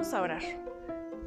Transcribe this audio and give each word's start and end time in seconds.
Vamos 0.00 0.14
a 0.14 0.22
orar. 0.22 0.42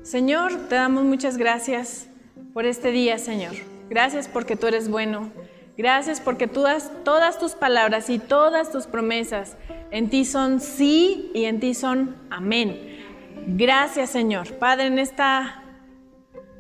Señor, 0.01 0.67
te 0.67 0.73
damos 0.73 1.03
muchas 1.03 1.37
gracias 1.37 2.07
por 2.55 2.65
este 2.65 2.89
día, 2.89 3.19
Señor. 3.19 3.53
Gracias 3.87 4.27
porque 4.27 4.55
tú 4.55 4.65
eres 4.65 4.89
bueno. 4.89 5.31
Gracias 5.77 6.19
porque 6.19 6.47
tú 6.47 6.63
das 6.63 6.89
todas 7.03 7.37
tus 7.37 7.51
palabras 7.51 8.09
y 8.09 8.17
todas 8.17 8.71
tus 8.71 8.87
promesas 8.87 9.57
en 9.91 10.09
ti 10.09 10.25
son 10.25 10.59
sí 10.59 11.29
y 11.35 11.45
en 11.45 11.59
ti 11.59 11.75
son 11.75 12.15
amén. 12.31 12.97
Gracias, 13.45 14.09
Señor. 14.09 14.55
Padre, 14.55 14.87
en 14.87 14.97
esta 14.97 15.61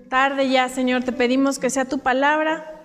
tarde 0.07 0.49
ya, 0.49 0.69
Señor, 0.69 1.03
te 1.03 1.13
pedimos 1.13 1.57
que 1.57 1.71
sea 1.71 1.85
tu 1.85 1.97
palabra 1.97 2.79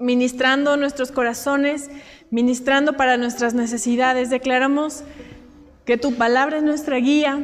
ministrando 0.00 0.76
nuestros 0.76 1.12
corazones, 1.12 1.92
ministrando 2.32 2.94
para 2.94 3.16
nuestras 3.18 3.54
necesidades. 3.54 4.30
Declaramos 4.30 5.04
que 5.84 5.96
tu 5.96 6.16
palabra 6.16 6.56
es 6.56 6.64
nuestra 6.64 6.96
guía, 6.96 7.38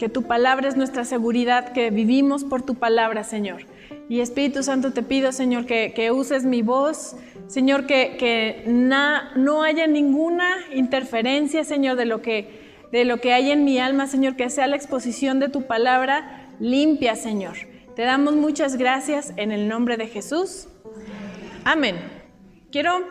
que 0.00 0.08
tu 0.08 0.22
palabra 0.22 0.66
es 0.66 0.78
nuestra 0.78 1.04
seguridad, 1.04 1.74
que 1.74 1.90
vivimos 1.90 2.42
por 2.42 2.62
tu 2.62 2.76
palabra, 2.76 3.22
Señor. 3.22 3.66
Y 4.08 4.20
Espíritu 4.20 4.62
Santo, 4.62 4.94
te 4.94 5.02
pido, 5.02 5.30
Señor, 5.30 5.66
que, 5.66 6.10
uses 6.10 6.46
mi 6.46 6.62
voz, 6.62 7.16
Señor, 7.48 7.84
que, 7.86 8.64
no 8.66 9.62
haya 9.62 9.86
ninguna 9.86 10.56
interferencia, 10.72 11.64
Señor, 11.64 11.98
de 11.98 12.06
lo, 12.06 12.22
que, 12.22 12.88
de 12.90 13.04
lo 13.04 13.20
que 13.20 13.34
hay 13.34 13.50
en 13.50 13.66
mi 13.66 13.78
alma, 13.78 14.06
Señor, 14.06 14.36
que 14.36 14.48
sea 14.48 14.66
la 14.68 14.76
exposición 14.76 15.38
de 15.38 15.50
tu 15.50 15.66
palabra 15.66 16.48
limpia, 16.60 17.14
Señor. 17.14 17.58
Te 17.94 18.00
damos 18.00 18.36
muchas 18.36 18.78
gracias 18.78 19.34
en 19.36 19.52
el 19.52 19.68
nombre 19.68 19.98
de 19.98 20.06
Jesús. 20.06 20.68
Amén. 21.64 21.96
Quiero 22.72 23.04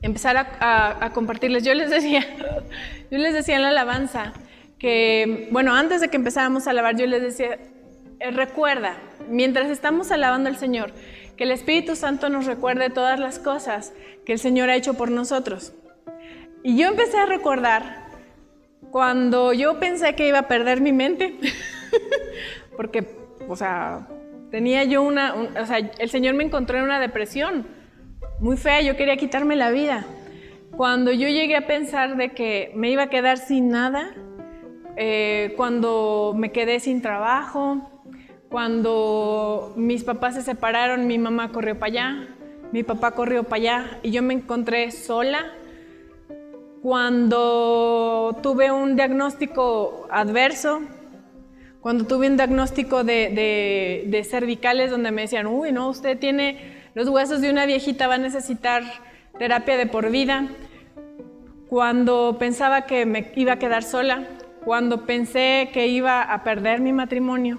empezar 0.00 0.36
a, 0.36 1.04
a 1.04 1.12
compartirles. 1.12 1.64
Yo 1.64 1.74
les 1.74 1.90
decía, 1.90 2.24
yo 3.10 3.18
les 3.18 3.34
decía 3.34 3.56
en 3.56 3.62
la 3.62 3.70
alabanza, 3.70 4.32
que, 4.78 5.48
bueno, 5.50 5.74
antes 5.74 6.00
de 6.00 6.08
que 6.08 6.16
empezáramos 6.16 6.66
a 6.66 6.70
alabar, 6.70 6.96
yo 6.96 7.06
les 7.06 7.22
decía, 7.22 7.58
eh, 8.20 8.30
recuerda, 8.30 8.96
mientras 9.28 9.70
estamos 9.70 10.10
alabando 10.10 10.48
al 10.48 10.56
Señor, 10.56 10.92
que 11.36 11.44
el 11.44 11.52
Espíritu 11.52 11.96
Santo 11.96 12.28
nos 12.28 12.46
recuerde 12.46 12.90
todas 12.90 13.18
las 13.20 13.38
cosas 13.38 13.92
que 14.24 14.32
el 14.32 14.38
Señor 14.38 14.70
ha 14.70 14.76
hecho 14.76 14.94
por 14.94 15.10
nosotros. 15.10 15.72
Y 16.62 16.76
yo 16.76 16.88
empecé 16.88 17.18
a 17.18 17.26
recordar 17.26 18.08
cuando 18.90 19.52
yo 19.52 19.78
pensé 19.78 20.14
que 20.14 20.28
iba 20.28 20.40
a 20.40 20.48
perder 20.48 20.80
mi 20.80 20.92
mente, 20.92 21.38
porque, 22.76 23.06
o 23.48 23.56
sea, 23.56 24.08
tenía 24.50 24.84
yo 24.84 25.02
una, 25.02 25.34
o 25.34 25.66
sea, 25.66 25.78
el 25.78 26.10
Señor 26.10 26.34
me 26.34 26.44
encontró 26.44 26.78
en 26.78 26.84
una 26.84 27.00
depresión 27.00 27.66
muy 28.40 28.56
fea, 28.56 28.80
yo 28.80 28.96
quería 28.96 29.16
quitarme 29.16 29.56
la 29.56 29.70
vida. 29.70 30.04
Cuando 30.76 31.10
yo 31.12 31.28
llegué 31.28 31.56
a 31.56 31.66
pensar 31.66 32.16
de 32.16 32.30
que 32.30 32.72
me 32.74 32.90
iba 32.90 33.04
a 33.04 33.10
quedar 33.10 33.38
sin 33.38 33.68
nada, 33.68 34.14
eh, 35.00 35.54
cuando 35.56 36.34
me 36.36 36.50
quedé 36.50 36.80
sin 36.80 37.02
trabajo, 37.02 37.88
cuando 38.48 39.72
mis 39.76 40.02
papás 40.02 40.34
se 40.34 40.42
separaron, 40.42 41.06
mi 41.06 41.18
mamá 41.18 41.52
corrió 41.52 41.78
para 41.78 41.86
allá, 41.86 42.28
mi 42.72 42.82
papá 42.82 43.12
corrió 43.12 43.44
para 43.44 43.56
allá 43.56 43.98
y 44.02 44.10
yo 44.10 44.24
me 44.24 44.34
encontré 44.34 44.90
sola. 44.90 45.52
Cuando 46.82 48.36
tuve 48.42 48.72
un 48.72 48.96
diagnóstico 48.96 50.08
adverso, 50.10 50.80
cuando 51.80 52.04
tuve 52.04 52.26
un 52.26 52.36
diagnóstico 52.36 53.04
de, 53.04 54.04
de, 54.04 54.24
cervicales 54.24 54.90
donde 54.90 55.12
me 55.12 55.22
decían, 55.22 55.46
uy, 55.46 55.70
no, 55.70 55.90
usted 55.90 56.18
tiene 56.18 56.88
los 56.94 57.08
huesos 57.08 57.40
de 57.40 57.50
una 57.50 57.66
viejita, 57.66 58.08
va 58.08 58.14
a 58.14 58.18
necesitar 58.18 58.82
terapia 59.38 59.76
de 59.76 59.86
por 59.86 60.10
vida. 60.10 60.48
Cuando 61.68 62.36
pensaba 62.38 62.82
que 62.82 63.06
me 63.06 63.30
iba 63.36 63.52
a 63.52 63.58
quedar 63.60 63.84
sola, 63.84 64.24
cuando 64.68 65.06
pensé 65.06 65.70
que 65.72 65.86
iba 65.86 66.20
a 66.20 66.44
perder 66.44 66.82
mi 66.82 66.92
matrimonio, 66.92 67.56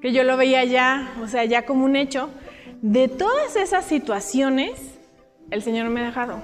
que 0.00 0.12
yo 0.12 0.22
lo 0.22 0.36
veía 0.36 0.62
ya, 0.64 1.12
o 1.20 1.26
sea, 1.26 1.44
ya 1.44 1.66
como 1.66 1.84
un 1.84 1.96
hecho, 1.96 2.30
de 2.82 3.08
todas 3.08 3.56
esas 3.56 3.84
situaciones, 3.84 4.96
el 5.50 5.60
Señor 5.60 5.86
no 5.86 5.90
me 5.90 6.02
ha 6.02 6.04
dejado. 6.04 6.40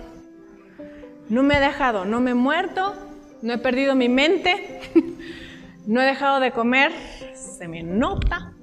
No 1.29 1.45
me 1.45 1.55
ha 1.55 1.61
dejado, 1.61 2.05
no 2.05 2.19
me 2.19 2.33
he 2.33 2.35
muerto, 2.35 2.97
no 3.43 3.53
he 3.53 3.59
perdido 3.59 3.95
mi 3.95 4.09
mente, 4.09 4.81
no 5.87 6.03
he 6.03 6.05
dejado 6.05 6.41
de 6.41 6.51
comer, 6.51 6.91
se 7.35 7.69
me 7.69 7.85
nota. 7.85 8.55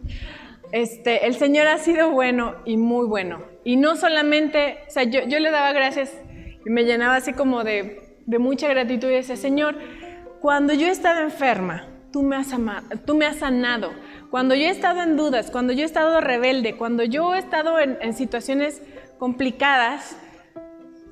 Este, 0.74 1.26
el 1.26 1.36
Señor 1.36 1.68
ha 1.68 1.78
sido 1.78 2.12
bueno 2.12 2.56
y 2.66 2.76
muy 2.76 3.08
bueno. 3.08 3.44
Y 3.64 3.78
no 3.78 3.96
solamente, 3.96 4.80
o 4.90 4.92
sea, 4.92 5.04
yo, 5.04 5.22
yo 5.26 5.40
le 5.40 5.52
daba 5.52 5.72
gracias 5.72 6.14
y 6.66 6.70
me 6.70 6.84
llenaba 6.84 7.16
así 7.16 7.32
como 7.32 7.64
de, 7.64 8.18
de 8.26 8.40
mucha 8.40 8.68
gratitud 8.68 9.08
y 9.08 9.14
decía, 9.14 9.38
Señor, 9.38 9.78
cuando 10.44 10.74
yo 10.74 10.88
he 10.88 10.90
estado 10.90 11.22
enferma, 11.22 11.88
tú 12.12 12.22
me 12.22 12.36
has, 12.36 12.50
tú 13.06 13.16
me 13.16 13.26
has 13.26 13.38
sanado. 13.38 13.94
Cuando 14.30 14.56
yo 14.56 14.64
he 14.64 14.70
estado 14.72 15.02
en 15.02 15.16
dudas, 15.16 15.50
cuando 15.50 15.72
yo 15.72 15.84
he 15.84 15.86
estado 15.86 16.20
rebelde, 16.20 16.76
cuando 16.76 17.06
yo 17.06 17.34
he 17.34 17.40
estado 17.40 17.80
en, 17.80 18.14
situaciones 18.14 18.82
complicadas, 19.18 20.18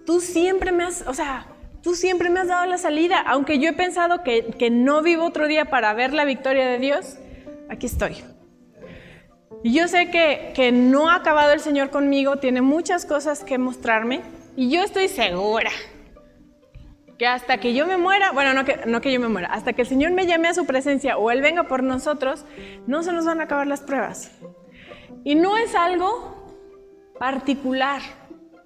tú 0.06 0.20
siempre 0.20 0.74
me 0.74 0.84
has, 0.84 1.08
o 1.08 1.14
sea, 1.14 1.48
tú 1.82 1.96
siempre 1.96 2.30
me 2.30 2.42
has 2.42 2.50
dado 2.50 2.66
la 2.66 2.78
salida. 2.78 3.24
Aunque 3.26 3.58
yo 3.58 3.70
he 3.70 3.74
pensado 3.74 4.22
que, 4.22 4.70
no 4.70 5.02
vivo 5.02 5.24
otro 5.24 5.48
día 5.48 5.70
para 5.70 5.94
ver 5.94 6.12
la 6.12 6.26
victoria 6.26 6.68
de 6.68 6.80
Dios, 6.80 7.18
aquí 7.70 7.86
estoy. 7.86 8.18
Y 9.64 9.72
yo 9.72 9.88
sé 9.88 10.12
que, 10.12 10.52
que 10.54 10.74
no 10.74 11.10
ha 11.10 11.16
acabado 11.16 11.54
el 11.54 11.62
Señor 11.62 11.90
conmigo, 11.90 12.36
tiene 12.36 12.62
muchas 12.62 13.06
cosas 13.06 13.46
que 13.46 13.58
mostrarme 13.58 14.24
y 14.58 14.70
yo 14.70 14.84
estoy 14.84 15.08
segura 15.08 15.72
hasta 17.26 17.60
que 17.60 17.74
yo 17.74 17.86
me 17.86 17.98
muera, 17.98 18.32
bueno, 18.32 18.54
no 18.54 18.66
que, 18.66 18.80
no 18.86 19.02
que 19.02 19.12
yo 19.12 19.20
me 19.20 19.28
muera, 19.28 19.48
hasta 19.50 19.74
que 19.74 19.84
el 19.84 19.88
Señor 19.88 20.12
me 20.12 20.26
llame 20.26 20.48
a 20.48 20.54
su 20.54 20.66
presencia 20.66 21.18
o 21.18 21.30
Él 21.32 21.42
venga 21.42 21.68
por 21.68 21.84
nosotros, 21.84 22.46
no 22.88 23.04
se 23.04 23.12
nos 23.12 23.26
van 23.26 23.42
a 23.42 23.44
acabar 23.44 23.68
las 23.68 23.82
pruebas. 23.82 24.32
Y 25.24 25.36
no 25.36 25.58
es 25.58 25.76
algo 25.76 26.58
particular 27.20 28.02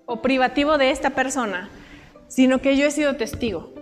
o 0.05 0.21
privativo 0.21 0.77
de 0.77 0.91
esta 0.91 1.09
persona, 1.09 1.69
sino 2.27 2.59
que 2.59 2.77
yo 2.77 2.85
he 2.85 2.91
sido 2.91 3.17
testigo 3.17 3.73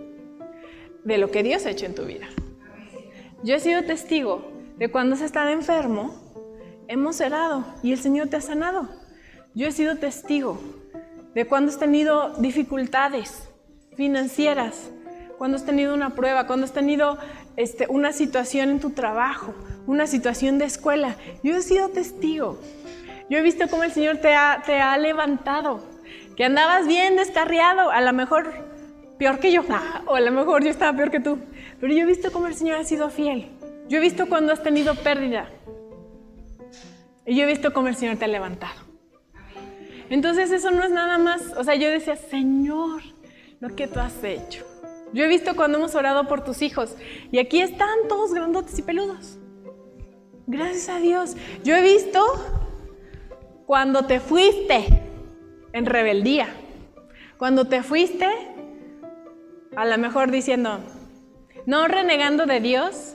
de 1.04 1.18
lo 1.18 1.30
que 1.30 1.42
Dios 1.42 1.66
ha 1.66 1.70
hecho 1.70 1.86
en 1.86 1.94
tu 1.94 2.04
vida. 2.04 2.26
Yo 3.44 3.54
he 3.54 3.60
sido 3.60 3.84
testigo 3.84 4.50
de 4.76 4.90
cuando 4.90 5.14
has 5.14 5.20
estado 5.20 5.50
enfermo, 5.50 6.14
hemos 6.88 7.16
cerrado 7.16 7.64
y 7.82 7.92
el 7.92 7.98
Señor 7.98 8.28
te 8.28 8.36
ha 8.36 8.40
sanado. 8.40 8.88
Yo 9.54 9.68
he 9.68 9.72
sido 9.72 9.96
testigo 9.96 10.58
de 11.34 11.46
cuando 11.46 11.70
has 11.70 11.78
tenido 11.78 12.30
dificultades 12.38 13.48
financieras, 13.96 14.90
cuando 15.38 15.56
has 15.56 15.64
tenido 15.64 15.94
una 15.94 16.10
prueba, 16.14 16.46
cuando 16.46 16.64
has 16.64 16.72
tenido 16.72 17.18
este, 17.56 17.86
una 17.88 18.12
situación 18.12 18.70
en 18.70 18.80
tu 18.80 18.90
trabajo, 18.90 19.54
una 19.86 20.06
situación 20.06 20.58
de 20.58 20.64
escuela. 20.64 21.16
Yo 21.42 21.56
he 21.56 21.62
sido 21.62 21.88
testigo. 21.88 22.58
Yo 23.28 23.38
he 23.38 23.42
visto 23.42 23.68
cómo 23.68 23.84
el 23.84 23.92
Señor 23.92 24.18
te 24.18 24.34
ha, 24.34 24.62
te 24.64 24.80
ha 24.80 24.96
levantado, 24.98 25.80
que 26.36 26.44
andabas 26.44 26.86
bien 26.86 27.16
descarriado, 27.16 27.90
a 27.90 28.00
lo 28.00 28.12
mejor 28.12 28.52
peor 29.18 29.38
que 29.38 29.52
yo, 29.52 29.62
o 30.06 30.14
a 30.14 30.20
lo 30.20 30.30
mejor 30.30 30.62
yo 30.62 30.70
estaba 30.70 30.96
peor 30.96 31.10
que 31.10 31.20
tú, 31.20 31.38
pero 31.80 31.92
yo 31.92 32.02
he 32.02 32.06
visto 32.06 32.32
cómo 32.32 32.46
el 32.46 32.54
Señor 32.54 32.78
ha 32.78 32.84
sido 32.84 33.10
fiel. 33.10 33.48
Yo 33.88 33.98
he 33.98 34.00
visto 34.00 34.28
cuando 34.28 34.52
has 34.52 34.62
tenido 34.62 34.94
pérdida. 34.94 35.48
Y 37.26 37.36
yo 37.36 37.44
he 37.44 37.46
visto 37.46 37.72
cómo 37.72 37.88
el 37.88 37.96
Señor 37.96 38.16
te 38.16 38.24
ha 38.24 38.28
levantado. 38.28 38.74
Entonces 40.10 40.50
eso 40.50 40.70
no 40.70 40.84
es 40.84 40.90
nada 40.90 41.18
más, 41.18 41.42
o 41.56 41.64
sea, 41.64 41.74
yo 41.74 41.90
decía, 41.90 42.16
Señor, 42.16 43.02
lo 43.64 43.74
que 43.74 43.86
tú 43.86 43.98
has 43.98 44.22
hecho. 44.22 44.62
Yo 45.14 45.24
he 45.24 45.26
visto 45.26 45.56
cuando 45.56 45.78
hemos 45.78 45.94
orado 45.94 46.28
por 46.28 46.44
tus 46.44 46.60
hijos 46.60 46.96
y 47.32 47.38
aquí 47.38 47.62
están 47.62 48.08
todos 48.10 48.34
grandotes 48.34 48.78
y 48.78 48.82
peludos. 48.82 49.38
Gracias 50.46 50.90
a 50.90 50.98
Dios. 50.98 51.34
Yo 51.62 51.74
he 51.74 51.82
visto 51.82 52.20
cuando 53.64 54.04
te 54.04 54.20
fuiste 54.20 54.84
en 55.72 55.86
rebeldía. 55.86 56.48
Cuando 57.38 57.66
te 57.66 57.82
fuiste, 57.82 58.28
a 59.74 59.86
lo 59.86 59.96
mejor 59.96 60.30
diciendo, 60.30 60.80
no 61.64 61.88
renegando 61.88 62.44
de 62.44 62.60
Dios, 62.60 63.14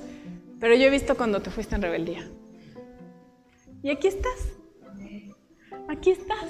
pero 0.60 0.74
yo 0.74 0.86
he 0.86 0.90
visto 0.90 1.16
cuando 1.16 1.44
te 1.44 1.52
fuiste 1.52 1.76
en 1.76 1.84
rebeldía. 1.84 2.28
Y 3.84 3.92
aquí 3.92 4.08
estás. 4.08 4.54
Aquí 5.88 6.10
estás. 6.10 6.50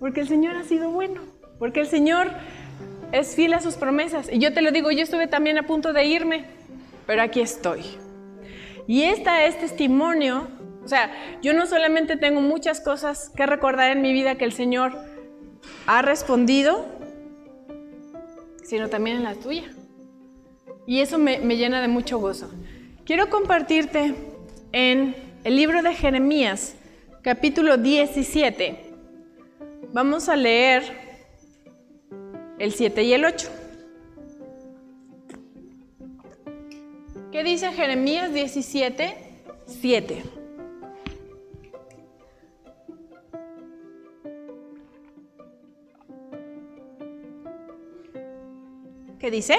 Porque 0.00 0.22
el 0.22 0.28
Señor 0.28 0.56
ha 0.56 0.64
sido 0.64 0.90
bueno. 0.90 1.20
Porque 1.58 1.80
el 1.80 1.86
Señor 1.86 2.30
es 3.14 3.36
fiel 3.36 3.54
a 3.54 3.60
sus 3.60 3.76
promesas. 3.76 4.28
Y 4.30 4.40
yo 4.40 4.52
te 4.52 4.60
lo 4.60 4.72
digo, 4.72 4.90
yo 4.90 5.02
estuve 5.02 5.28
también 5.28 5.56
a 5.56 5.62
punto 5.62 5.92
de 5.92 6.04
irme, 6.04 6.46
pero 7.06 7.22
aquí 7.22 7.40
estoy. 7.40 7.82
Y 8.88 9.04
esta 9.04 9.44
es 9.44 9.58
testimonio, 9.58 10.48
o 10.84 10.88
sea, 10.88 11.12
yo 11.40 11.54
no 11.54 11.66
solamente 11.66 12.16
tengo 12.16 12.40
muchas 12.40 12.80
cosas 12.80 13.30
que 13.36 13.46
recordar 13.46 13.92
en 13.92 14.02
mi 14.02 14.12
vida 14.12 14.34
que 14.34 14.44
el 14.44 14.52
Señor 14.52 14.98
ha 15.86 16.02
respondido, 16.02 16.86
sino 18.64 18.88
también 18.88 19.18
en 19.18 19.22
la 19.22 19.36
tuya. 19.36 19.72
Y 20.84 21.00
eso 21.00 21.16
me, 21.16 21.38
llena 21.38 21.80
de 21.80 21.88
mucho 21.88 22.18
gozo. 22.18 22.50
Quiero 23.06 23.30
compartirte 23.30 24.12
en 24.72 25.14
el 25.44 25.54
libro 25.54 25.82
de 25.82 25.94
Jeremías, 25.94 26.74
capítulo 27.22 27.76
17. 27.78 28.92
Vamos 29.92 30.28
a 30.28 30.34
leer 30.34 31.03
el 32.64 32.72
7 32.72 33.02
y 33.02 33.12
el 33.12 33.24
8. 33.24 33.48
¿Qué 37.30 37.44
dice 37.44 37.70
Jeremías 37.72 38.32
17, 38.32 39.16
7? 39.66 40.22
¿Qué 49.18 49.30
dice? 49.30 49.58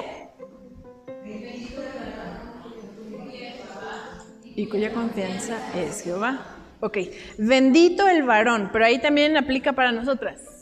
Y 4.55 4.67
cuya 4.67 4.93
confianza 4.93 5.57
es 5.75 6.01
Jehová. 6.01 6.39
Ok, 6.79 6.97
bendito 7.37 8.07
el 8.07 8.23
varón, 8.23 8.69
pero 8.71 8.85
ahí 8.85 8.99
también 8.99 9.37
aplica 9.37 9.73
para 9.73 9.91
nosotras, 9.91 10.54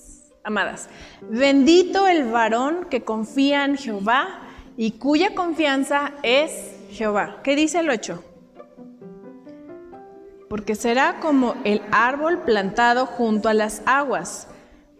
amadas. 0.44 0.90
Bendito 1.22 2.08
el 2.08 2.26
varón 2.26 2.88
que 2.90 3.04
confía 3.04 3.66
en 3.66 3.78
Jehová 3.78 4.42
y 4.78 4.92
cuya 4.92 5.36
confianza 5.36 6.14
es 6.24 6.52
Jehová. 6.92 7.42
¿Qué 7.44 7.56
dice 7.56 7.80
el 7.80 7.90
8? 7.90 8.24
Porque 10.50 10.76
será 10.76 11.20
como 11.20 11.56
el 11.64 11.82
árbol 11.92 12.44
plantado 12.44 13.06
junto 13.06 13.50
a 13.50 13.54
las 13.54 13.82
aguas, 13.86 14.48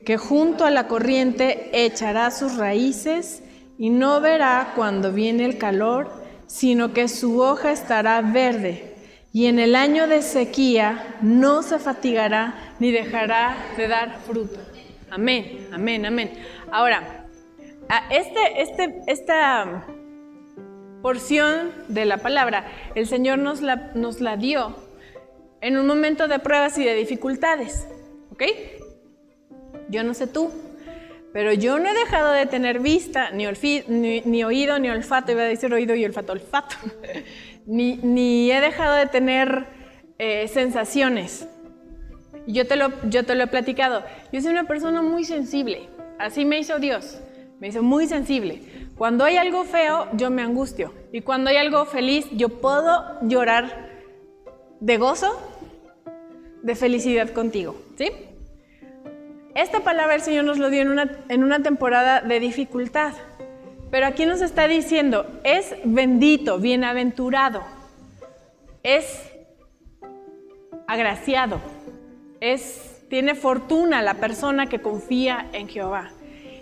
que 0.06 0.18
junto 0.18 0.66
a 0.66 0.72
la 0.72 0.88
corriente 0.88 1.70
echará 1.86 2.32
sus 2.32 2.58
raíces 2.58 3.44
y 3.78 3.90
no 3.90 4.22
verá 4.22 4.74
cuando 4.76 5.12
viene 5.12 5.46
el 5.46 5.58
calor, 5.58 6.10
sino 6.48 6.94
que 6.94 7.08
su 7.08 7.40
hoja 7.40 7.72
estará 7.72 8.22
verde, 8.22 8.96
y 9.32 9.48
en 9.48 9.60
el 9.60 9.76
año 9.76 10.08
de 10.08 10.22
sequía 10.22 11.18
no 11.22 11.64
se 11.64 11.80
fatigará 11.80 12.76
ni 12.80 12.92
dejará 12.92 13.56
de 13.78 13.88
dar 13.88 14.20
fruto. 14.26 14.60
Amén, 15.14 15.68
amén, 15.72 16.08
amén. 16.08 16.34
Ahora, 16.72 17.28
este, 18.10 18.64
este, 18.64 19.00
esta 19.06 19.86
porción 21.04 21.72
de 21.88 22.06
la 22.06 22.18
palabra, 22.18 22.66
el 22.96 23.06
Señor 23.06 23.38
nos 23.38 23.62
la, 23.62 23.92
nos 23.94 24.22
la 24.22 24.38
dio 24.38 24.76
en 25.62 25.78
un 25.78 25.86
momento 25.86 26.28
de 26.28 26.40
pruebas 26.40 26.80
y 26.80 26.84
de 26.84 26.96
dificultades, 26.96 27.88
¿ok? 28.32 28.44
Yo 29.90 30.04
no 30.04 30.16
sé 30.16 30.26
tú, 30.26 30.52
pero 31.32 31.54
yo 31.54 31.78
no 31.78 31.90
he 31.90 31.94
dejado 31.94 32.32
de 32.32 32.48
tener 32.48 32.80
vista, 32.80 33.30
ni, 33.30 33.46
ni, 34.26 34.44
oído, 34.44 34.80
ni 34.80 34.90
olfato, 34.90 35.32
iba 35.32 35.44
a 35.44 35.46
decir 35.46 35.72
oído 35.72 35.94
y 35.94 36.06
olfato, 36.06 36.34
olfato, 36.34 36.76
ni, 37.68 37.98
ni, 37.98 38.52
he 38.52 38.62
dejado 38.62 38.96
de 38.96 39.06
tener 39.06 39.68
eh, 40.18 40.48
sensaciones. 40.48 41.48
Yo 42.48 42.68
te, 42.68 42.76
lo, 42.76 42.92
yo 43.10 43.26
te 43.26 43.36
lo 43.36 43.44
he 43.44 43.48
platicado. 43.48 44.04
Yo 44.32 44.42
soy 44.42 44.52
una 44.52 44.66
persona 44.66 45.02
muy 45.02 45.24
sensible, 45.24 45.90
así 46.20 46.46
me 46.46 46.60
hizo 46.60 46.80
Dios, 46.80 47.20
me 47.60 47.70
hizo 47.70 47.82
muy 47.84 48.08
sensible. 48.08 48.62
Cuando 48.98 49.24
hay 49.24 49.38
algo 49.38 49.64
feo, 49.64 50.08
yo 50.14 50.30
me 50.30 50.42
angustio. 50.42 50.94
Y 51.12 51.22
cuando 51.22 51.50
hay 51.50 51.58
algo 51.58 51.86
feliz, 51.86 52.28
yo 52.32 52.50
puedo 52.50 53.20
llorar 53.22 53.90
de 54.80 54.98
gozo, 54.98 55.32
de 56.62 56.76
felicidad 56.76 57.30
contigo, 57.30 57.76
¿sí? 57.98 58.12
Esta 59.56 59.82
palabra 59.82 60.16
el 60.16 60.22
Señor 60.22 60.46
nos 60.46 60.58
lo 60.58 60.70
dio 60.70 60.82
en 60.82 60.90
una, 60.90 61.12
en 61.30 61.44
una 61.44 61.62
temporada 61.62 62.22
de 62.22 62.40
dificultad. 62.40 63.14
Pero 63.92 64.08
aquí 64.08 64.26
nos 64.26 64.42
está 64.42 64.68
diciendo, 64.68 65.28
es 65.44 65.76
bendito, 65.84 66.58
bienaventurado, 66.58 67.64
es 68.82 69.32
agraciado, 70.88 71.62
es, 72.44 73.06
tiene 73.10 73.36
fortuna 73.36 74.02
la 74.02 74.16
persona 74.16 74.68
que 74.68 74.82
confía 74.82 75.48
en 75.54 75.70
Jehová 75.70 76.12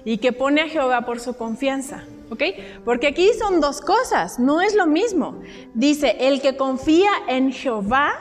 y 0.06 0.20
que 0.20 0.32
pone 0.32 0.62
a 0.62 0.68
Jehová 0.68 1.06
por 1.06 1.20
su 1.20 1.36
confianza. 1.36 2.04
¿Ok? 2.30 2.44
Porque 2.86 3.08
aquí 3.08 3.32
son 3.38 3.60
dos 3.60 3.82
cosas, 3.82 4.40
no 4.40 4.62
es 4.62 4.74
lo 4.74 4.86
mismo. 4.86 5.42
Dice, 5.74 6.16
el 6.20 6.40
que 6.40 6.56
confía 6.56 7.10
en 7.28 7.52
Jehová 7.52 8.14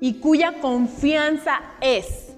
y 0.00 0.14
cuya 0.14 0.60
confianza 0.60 1.60
es. 1.80 2.34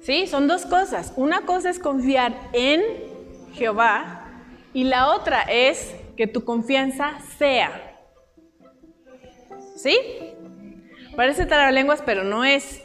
¿Sí? 0.00 0.26
Son 0.26 0.46
dos 0.46 0.64
cosas. 0.64 1.12
Una 1.16 1.40
cosa 1.40 1.70
es 1.70 1.78
confiar 1.78 2.50
en 2.52 2.82
Jehová 3.54 4.28
y 4.72 4.84
la 4.84 5.08
otra 5.14 5.42
es 5.42 5.92
que 6.16 6.26
tu 6.26 6.44
confianza 6.44 7.18
sea. 7.36 7.98
¿Sí? 9.76 9.96
Parece 11.16 11.46
lenguas, 11.72 12.02
pero 12.04 12.24
no 12.24 12.44
es. 12.44 12.82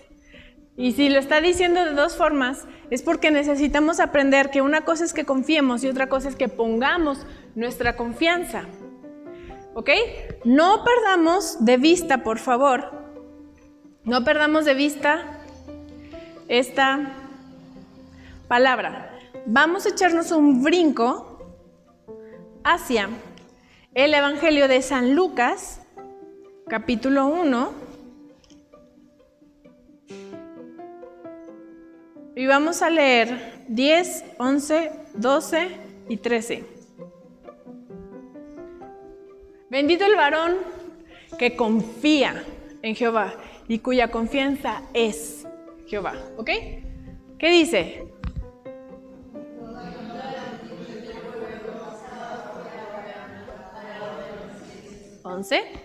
Y 0.78 0.92
si 0.92 1.10
lo 1.10 1.20
está 1.20 1.40
diciendo 1.40 1.86
de 1.86 1.94
dos 1.94 2.18
formas, 2.18 2.66
es 2.90 3.02
porque 3.02 3.32
necesitamos 3.32 4.00
aprender 4.00 4.50
que 4.50 4.62
una 4.62 4.82
cosa 4.82 5.06
es 5.06 5.14
que 5.14 5.26
confiemos 5.26 5.84
y 5.84 5.88
otra 5.88 6.08
cosa 6.10 6.30
es 6.30 6.36
que 6.36 6.50
pongamos 6.50 7.26
nuestra 7.56 7.96
confianza. 7.96 8.64
¿Ok? 9.74 9.90
No 10.44 10.84
perdamos 10.84 11.64
de 11.64 11.78
vista, 11.78 12.24
por 12.24 12.40
favor, 12.40 12.92
no 14.04 14.24
perdamos 14.24 14.66
de 14.66 14.74
vista 14.74 15.40
esta 16.48 17.14
palabra. 18.48 19.18
Vamos 19.46 19.86
a 19.86 19.90
echarnos 19.90 20.32
un 20.32 20.62
brinco 20.62 21.58
hacia 22.64 23.10
el 23.94 24.14
Evangelio 24.14 24.68
de 24.68 24.82
San 24.82 25.16
Lucas, 25.16 25.82
capítulo 26.68 27.28
1. 27.28 27.85
Y 32.36 32.48
vamos 32.48 32.82
a 32.82 32.90
leer 32.90 33.64
10, 33.70 34.26
11, 34.38 34.92
12 35.14 35.68
y 36.10 36.18
13. 36.18 36.66
Bendito 39.70 40.06
el 40.06 40.16
varón 40.16 40.58
que 41.40 41.56
confía 41.56 42.44
en 42.82 42.94
Jehová 42.96 43.34
y 43.68 43.80
cuya 43.80 44.12
confianza 44.12 44.82
es 44.94 45.48
Jehová. 45.88 46.14
¿Ok? 46.38 46.50
¿Qué 47.38 47.50
dice? 47.50 48.04
Once. 55.24 55.85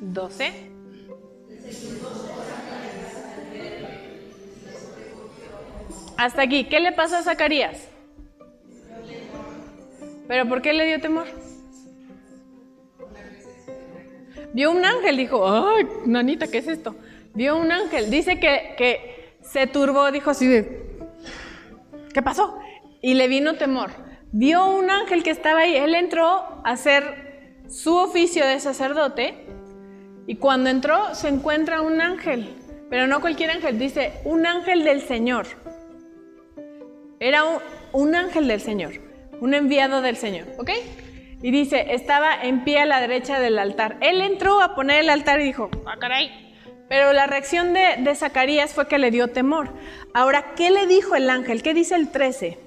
Doce. 0.00 0.52
Hasta 6.16 6.42
aquí. 6.42 6.64
¿Qué 6.64 6.80
le 6.80 6.92
pasó 6.92 7.16
a 7.16 7.22
Zacarías? 7.22 7.88
¿Pero 10.28 10.48
por 10.48 10.62
qué 10.62 10.72
le 10.72 10.86
dio 10.86 11.00
temor? 11.00 11.26
Vio 14.52 14.70
un 14.70 14.84
ángel, 14.84 15.16
dijo, 15.18 15.46
ay, 15.46 15.86
nanita, 16.06 16.46
¿qué 16.46 16.58
es 16.58 16.66
esto? 16.66 16.96
Vio 17.34 17.56
un 17.56 17.70
ángel, 17.70 18.10
dice 18.10 18.40
que, 18.40 18.74
que 18.78 19.36
se 19.42 19.66
turbó, 19.66 20.10
dijo 20.10 20.30
así 20.30 20.64
¿qué 22.14 22.22
pasó? 22.22 22.58
Y 23.02 23.14
le 23.14 23.28
vino 23.28 23.56
temor. 23.56 23.90
Vio 24.32 24.66
un 24.70 24.90
ángel 24.90 25.22
que 25.22 25.30
estaba 25.30 25.60
ahí, 25.60 25.76
él 25.76 25.94
entró 25.94 26.26
a 26.64 26.70
hacer 26.70 27.62
su 27.68 27.94
oficio 27.94 28.46
de 28.46 28.58
sacerdote 28.58 29.46
y 30.26 30.36
cuando 30.36 30.70
entró 30.70 31.14
se 31.14 31.28
encuentra 31.28 31.80
un 31.80 32.00
ángel, 32.00 32.48
pero 32.90 33.06
no 33.06 33.20
cualquier 33.20 33.50
ángel, 33.50 33.78
dice 33.78 34.12
un 34.24 34.46
ángel 34.46 34.84
del 34.84 35.00
Señor. 35.00 35.46
Era 37.20 37.44
un, 37.92 38.14
ángel 38.14 38.48
del 38.48 38.60
Señor, 38.60 38.92
un 39.40 39.54
enviado 39.54 40.02
del 40.02 40.16
Señor, 40.16 40.46
¿ok? 40.58 40.70
Y 41.42 41.50
dice, 41.50 41.94
estaba 41.94 42.42
en 42.42 42.64
pie 42.64 42.80
a 42.80 42.86
la 42.86 43.00
derecha 43.00 43.40
del 43.40 43.58
altar. 43.58 43.96
Él 44.00 44.20
entró 44.20 44.60
a 44.60 44.74
poner 44.74 45.00
el 45.00 45.10
altar 45.10 45.40
y 45.40 45.44
dijo, 45.44 45.70
ah, 45.86 45.96
caray. 45.98 46.30
Pero 46.88 47.12
la 47.12 47.26
reacción 47.26 47.72
de, 47.72 47.96
de 47.98 48.14
Zacarías 48.14 48.72
fue 48.72 48.86
que 48.86 48.98
le 48.98 49.10
dio 49.10 49.28
temor. 49.28 49.70
Ahora, 50.14 50.54
¿qué 50.54 50.70
le 50.70 50.86
dijo 50.86 51.16
el 51.16 51.30
ángel? 51.30 51.62
¿Qué 51.62 51.74
dice 51.74 51.94
el 51.94 52.10
13? 52.10 52.65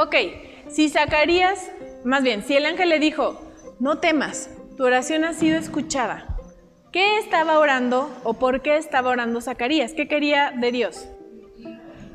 Ok, 0.00 0.14
si 0.68 0.88
Zacarías 0.88 1.72
más 2.04 2.22
bien, 2.22 2.42
si 2.42 2.54
el 2.54 2.64
ángel 2.66 2.88
le 2.88 3.00
dijo, 3.00 3.40
no 3.80 3.98
temas, 3.98 4.50
tu 4.76 4.84
oración 4.84 5.24
ha 5.24 5.32
sido 5.32 5.58
escuchada. 5.58 6.36
¿Qué 6.92 7.18
estaba 7.18 7.58
orando 7.58 8.10
o 8.22 8.34
por 8.34 8.62
qué 8.62 8.76
estaba 8.76 9.10
orando 9.10 9.40
Zacarías? 9.40 9.92
¿Qué 9.94 10.06
quería 10.06 10.52
de 10.52 10.72
Dios? 10.72 11.08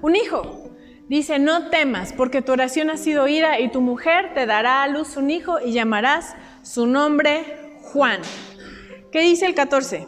Un 0.02 0.16
hijo. 0.16 0.72
Dice, 1.10 1.38
no 1.38 1.70
temas, 1.70 2.14
porque 2.14 2.42
tu 2.42 2.54
oración 2.54 2.90
ha 2.90 2.98
sido 2.98 3.24
oída 3.24 3.60
y 3.60 3.70
tu 3.70 3.82
mujer 3.82 4.34
te 4.34 4.46
dará 4.46 4.84
a 4.84 4.88
luz 4.88 5.18
un 5.18 5.30
hijo 5.30 5.60
y 5.60 5.74
llamarás 5.74 6.36
su 6.64 6.88
nombre 6.88 7.78
Juan. 7.82 8.22
¿Qué 9.12 9.20
dice 9.20 9.46
el 9.46 9.54
14? 9.54 10.08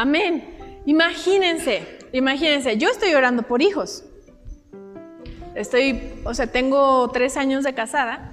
Amén. 0.00 0.56
Imagínense, 0.86 1.82
imagínense, 2.12 2.78
yo 2.78 2.88
estoy 2.88 3.12
orando 3.12 3.42
por 3.42 3.60
hijos. 3.60 4.02
Estoy, 5.54 6.00
o 6.24 6.32
sea, 6.32 6.46
tengo 6.46 7.10
tres 7.10 7.36
años 7.36 7.64
de 7.64 7.74
casada 7.74 8.30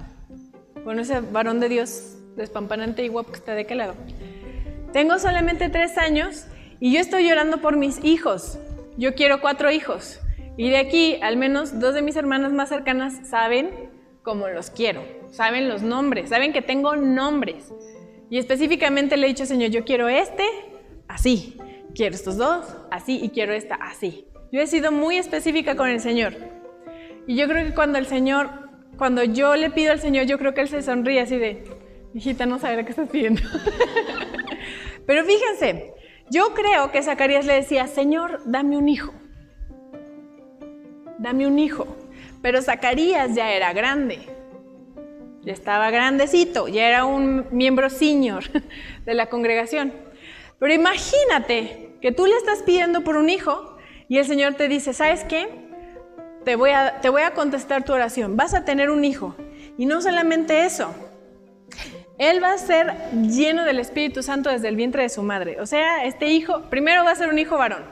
con 0.82 0.98
ese 0.98 1.20
varón 1.20 1.60
de 1.60 1.68
Dios 1.68 2.16
despampanante 2.36 3.04
y 3.04 3.08
guapo 3.08 3.32
que 3.32 3.36
está 3.36 3.54
de 3.54 3.60
aquel 3.60 3.78
lado. 3.78 3.96
Tengo 4.94 5.18
solamente 5.18 5.68
tres 5.68 5.98
años 5.98 6.46
y 6.80 6.94
yo 6.94 7.00
estoy 7.00 7.28
llorando 7.28 7.58
por 7.58 7.76
mis 7.76 8.02
hijos. 8.02 8.58
Yo 8.96 9.14
quiero 9.14 9.42
cuatro 9.42 9.70
hijos. 9.70 10.20
Y 10.56 10.70
de 10.70 10.78
aquí, 10.78 11.18
al 11.20 11.36
menos 11.36 11.78
dos 11.78 11.92
de 11.92 12.00
mis 12.00 12.16
hermanas 12.16 12.50
más 12.50 12.70
cercanas 12.70 13.28
saben 13.28 13.90
cómo 14.22 14.48
los 14.48 14.70
quiero, 14.70 15.02
saben 15.30 15.68
los 15.68 15.82
nombres, 15.82 16.30
saben 16.30 16.54
que 16.54 16.62
tengo 16.62 16.96
nombres. 16.96 17.70
Y 18.30 18.38
específicamente 18.38 19.18
le 19.18 19.26
he 19.26 19.28
dicho, 19.28 19.44
Señor, 19.44 19.68
yo 19.70 19.84
quiero 19.84 20.08
este, 20.08 20.44
así. 21.08 21.56
Quiero 21.94 22.14
estos 22.14 22.36
dos, 22.36 22.76
así, 22.90 23.18
y 23.22 23.30
quiero 23.30 23.52
esta, 23.52 23.74
así. 23.74 24.26
Yo 24.52 24.60
he 24.60 24.66
sido 24.66 24.92
muy 24.92 25.16
específica 25.16 25.74
con 25.74 25.88
el 25.88 26.00
Señor. 26.00 26.34
Y 27.26 27.36
yo 27.36 27.48
creo 27.48 27.66
que 27.66 27.74
cuando 27.74 27.98
el 27.98 28.06
Señor, 28.06 28.48
cuando 28.96 29.24
yo 29.24 29.56
le 29.56 29.70
pido 29.70 29.92
al 29.92 30.00
Señor, 30.00 30.26
yo 30.26 30.38
creo 30.38 30.54
que 30.54 30.62
Él 30.62 30.68
se 30.68 30.82
sonríe 30.82 31.20
así 31.20 31.36
de, 31.36 31.64
hijita, 32.14 32.46
no 32.46 32.58
sabe 32.58 32.84
qué 32.84 32.90
estás 32.90 33.10
pidiendo. 33.10 33.42
Pero 35.06 35.24
fíjense, 35.24 35.92
yo 36.30 36.54
creo 36.54 36.92
que 36.92 37.02
Zacarías 37.02 37.46
le 37.46 37.54
decía, 37.54 37.86
Señor, 37.86 38.42
dame 38.44 38.76
un 38.76 38.88
hijo. 38.88 39.12
Dame 41.18 41.46
un 41.46 41.58
hijo. 41.58 41.96
Pero 42.42 42.62
Zacarías 42.62 43.34
ya 43.34 43.52
era 43.52 43.72
grande. 43.72 44.20
Ya 45.42 45.52
estaba 45.52 45.90
grandecito, 45.90 46.68
ya 46.68 46.88
era 46.88 47.04
un 47.04 47.46
miembro 47.50 47.88
senior 47.90 48.44
de 49.04 49.14
la 49.14 49.26
congregación. 49.26 50.07
Pero 50.58 50.72
imagínate 50.72 51.96
que 52.00 52.12
tú 52.12 52.26
le 52.26 52.36
estás 52.36 52.62
pidiendo 52.62 53.02
por 53.02 53.16
un 53.16 53.30
hijo 53.30 53.76
y 54.08 54.18
el 54.18 54.24
Señor 54.24 54.54
te 54.54 54.68
dice, 54.68 54.92
¿sabes 54.92 55.24
qué? 55.24 55.48
Te 56.44 56.56
voy 56.56 56.70
a, 56.70 57.00
te 57.00 57.08
voy 57.08 57.22
a 57.22 57.34
contestar 57.34 57.84
tu 57.84 57.92
oración, 57.92 58.36
vas 58.36 58.54
a 58.54 58.64
tener 58.64 58.90
un 58.90 59.04
hijo. 59.04 59.34
Y 59.76 59.86
no 59.86 60.00
solamente 60.00 60.64
eso, 60.64 60.94
él 62.18 62.42
va 62.42 62.52
a 62.52 62.58
ser 62.58 62.92
lleno 63.12 63.64
del 63.64 63.78
Espíritu 63.78 64.22
Santo 64.22 64.50
desde 64.50 64.68
el 64.68 64.76
vientre 64.76 65.02
de 65.02 65.08
su 65.08 65.22
madre. 65.22 65.60
O 65.60 65.66
sea, 65.66 66.04
este 66.04 66.26
hijo, 66.26 66.62
primero 66.68 67.04
va 67.04 67.12
a 67.12 67.16
ser 67.16 67.28
un 67.28 67.38
hijo 67.38 67.56
varón. 67.56 67.84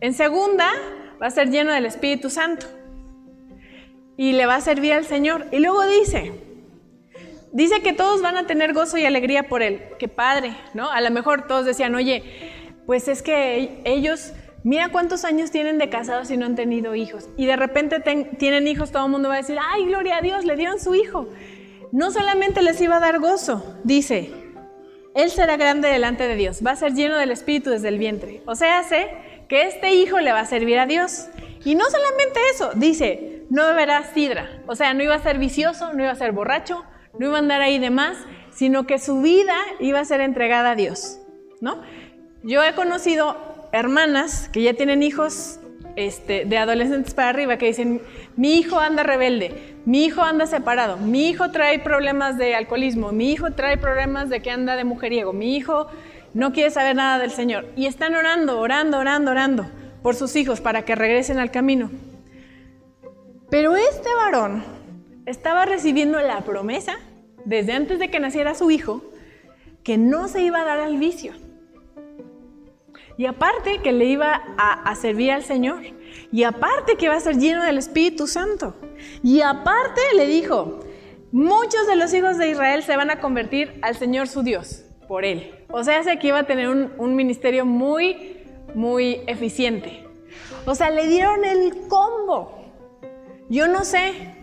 En 0.00 0.14
segunda, 0.14 0.70
va 1.20 1.26
a 1.26 1.30
ser 1.30 1.50
lleno 1.50 1.72
del 1.72 1.84
Espíritu 1.84 2.30
Santo. 2.30 2.66
Y 4.16 4.32
le 4.32 4.46
va 4.46 4.56
a 4.56 4.60
servir 4.60 4.94
al 4.94 5.04
Señor. 5.04 5.46
Y 5.52 5.58
luego 5.58 5.86
dice, 5.86 6.32
Dice 7.52 7.80
que 7.82 7.92
todos 7.92 8.20
van 8.20 8.36
a 8.36 8.46
tener 8.46 8.74
gozo 8.74 8.98
y 8.98 9.06
alegría 9.06 9.48
por 9.48 9.62
él. 9.62 9.82
Qué 9.98 10.08
padre, 10.08 10.56
¿no? 10.74 10.90
A 10.90 11.00
lo 11.00 11.10
mejor 11.10 11.46
todos 11.46 11.64
decían, 11.64 11.94
oye, 11.94 12.22
pues 12.86 13.08
es 13.08 13.22
que 13.22 13.80
ellos, 13.84 14.32
mira 14.64 14.90
cuántos 14.90 15.24
años 15.24 15.50
tienen 15.50 15.78
de 15.78 15.88
casados 15.88 16.30
y 16.30 16.36
no 16.36 16.46
han 16.46 16.56
tenido 16.56 16.94
hijos. 16.94 17.28
Y 17.36 17.46
de 17.46 17.56
repente 17.56 18.00
tienen 18.38 18.68
hijos, 18.68 18.90
todo 18.90 19.06
el 19.06 19.12
mundo 19.12 19.28
va 19.28 19.36
a 19.36 19.38
decir, 19.38 19.58
ay, 19.60 19.86
gloria 19.86 20.18
a 20.18 20.20
Dios, 20.20 20.44
le 20.44 20.56
dieron 20.56 20.78
su 20.78 20.94
hijo. 20.94 21.28
No 21.90 22.10
solamente 22.10 22.62
les 22.62 22.80
iba 22.80 22.96
a 22.96 23.00
dar 23.00 23.18
gozo, 23.18 23.76
dice, 23.82 24.30
él 25.14 25.30
será 25.30 25.56
grande 25.56 25.88
delante 25.88 26.28
de 26.28 26.34
Dios, 26.34 26.60
va 26.64 26.72
a 26.72 26.76
ser 26.76 26.92
lleno 26.92 27.16
del 27.16 27.30
Espíritu 27.30 27.70
desde 27.70 27.88
el 27.88 27.98
vientre. 27.98 28.42
O 28.46 28.54
sea, 28.54 28.82
sé 28.82 29.08
que 29.48 29.62
este 29.62 29.94
hijo 29.94 30.20
le 30.20 30.32
va 30.32 30.40
a 30.40 30.46
servir 30.46 30.78
a 30.78 30.86
Dios. 30.86 31.28
Y 31.64 31.74
no 31.74 31.84
solamente 31.86 32.40
eso, 32.54 32.70
dice, 32.74 33.44
no 33.50 33.66
beberá 33.66 34.02
sidra. 34.12 34.62
O 34.66 34.76
sea, 34.76 34.94
no 34.94 35.02
iba 35.02 35.14
a 35.14 35.22
ser 35.22 35.38
vicioso, 35.38 35.92
no 35.94 36.02
iba 36.02 36.12
a 36.12 36.14
ser 36.14 36.32
borracho, 36.32 36.84
no 37.18 37.26
iba 37.26 37.36
a 37.36 37.40
andar 37.40 37.60
ahí 37.60 37.78
de 37.78 37.90
más, 37.90 38.16
sino 38.50 38.86
que 38.86 38.98
su 38.98 39.20
vida 39.20 39.54
iba 39.78 40.00
a 40.00 40.04
ser 40.04 40.20
entregada 40.20 40.72
a 40.72 40.74
Dios, 40.74 41.20
¿no? 41.60 41.82
Yo 42.42 42.64
he 42.64 42.74
conocido 42.74 43.36
hermanas 43.72 44.48
que 44.52 44.62
ya 44.62 44.74
tienen 44.74 45.02
hijos 45.02 45.60
este, 45.96 46.44
de 46.44 46.58
adolescentes 46.58 47.14
para 47.14 47.30
arriba 47.30 47.58
que 47.58 47.66
dicen, 47.66 48.00
mi 48.36 48.54
hijo 48.54 48.78
anda 48.78 49.02
rebelde, 49.02 49.76
mi 49.84 50.04
hijo 50.04 50.22
anda 50.22 50.46
separado, 50.46 50.96
mi 50.96 51.28
hijo 51.28 51.50
trae 51.50 51.78
problemas 51.78 52.38
de 52.38 52.54
alcoholismo, 52.54 53.12
mi 53.12 53.32
hijo 53.32 53.52
trae 53.52 53.78
problemas 53.78 54.28
de 54.28 54.40
que 54.40 54.50
anda 54.50 54.76
de 54.76 54.84
mujeriego, 54.84 55.32
mi 55.32 55.56
hijo 55.56 55.88
no 56.34 56.52
quiere 56.52 56.70
saber 56.70 56.94
nada 56.94 57.18
del 57.18 57.30
Señor. 57.30 57.66
Y 57.76 57.86
están 57.86 58.14
orando, 58.14 58.60
orando, 58.60 58.98
orando, 58.98 59.30
orando 59.30 59.66
por 60.02 60.14
sus 60.14 60.36
hijos 60.36 60.60
para 60.60 60.84
que 60.84 60.94
regresen 60.94 61.38
al 61.38 61.50
camino. 61.50 61.90
Pero 63.50 63.76
este 63.76 64.08
varón 64.14 64.62
estaba 65.28 65.66
recibiendo 65.66 66.20
la 66.20 66.40
promesa 66.40 66.98
desde 67.44 67.72
antes 67.72 67.98
de 67.98 68.10
que 68.10 68.18
naciera 68.18 68.54
su 68.54 68.70
hijo 68.70 69.02
que 69.84 69.98
no 69.98 70.26
se 70.28 70.42
iba 70.42 70.62
a 70.62 70.64
dar 70.64 70.80
al 70.80 70.96
vicio. 70.96 71.32
Y 73.18 73.26
aparte 73.26 73.80
que 73.82 73.92
le 73.92 74.06
iba 74.06 74.40
a, 74.56 74.94
servir 74.94 75.32
al 75.32 75.42
Señor. 75.42 75.82
Y 76.30 76.44
aparte 76.44 76.96
que 76.96 77.06
iba 77.06 77.16
a 77.16 77.20
ser 77.20 77.36
lleno 77.36 77.64
del 77.64 77.78
Espíritu 77.78 78.26
Santo. 78.26 78.76
Y 79.22 79.40
aparte 79.40 80.00
le 80.16 80.26
dijo, 80.26 80.80
muchos 81.32 81.86
de 81.86 81.96
los 81.96 82.14
hijos 82.14 82.38
de 82.38 82.50
Israel 82.50 82.82
se 82.82 82.96
van 82.96 83.10
a 83.10 83.20
convertir 83.20 83.78
al 83.82 83.96
Señor 83.96 84.28
su 84.28 84.42
Dios 84.42 84.84
por 85.08 85.24
él. 85.24 85.64
O 85.70 85.82
sea, 85.84 86.02
sé 86.04 86.18
que 86.18 86.28
iba 86.28 86.38
a 86.38 86.46
tener 86.46 86.68
un, 86.68 86.92
un 86.96 87.16
ministerio 87.16 87.66
muy, 87.66 88.36
muy 88.74 89.22
eficiente. 89.26 90.06
O 90.64 90.74
sea, 90.74 90.90
le 90.90 91.06
dieron 91.06 91.44
el 91.44 91.88
combo. 91.88 92.56
Yo 93.48 93.66
no 93.66 93.84
sé 93.84 94.37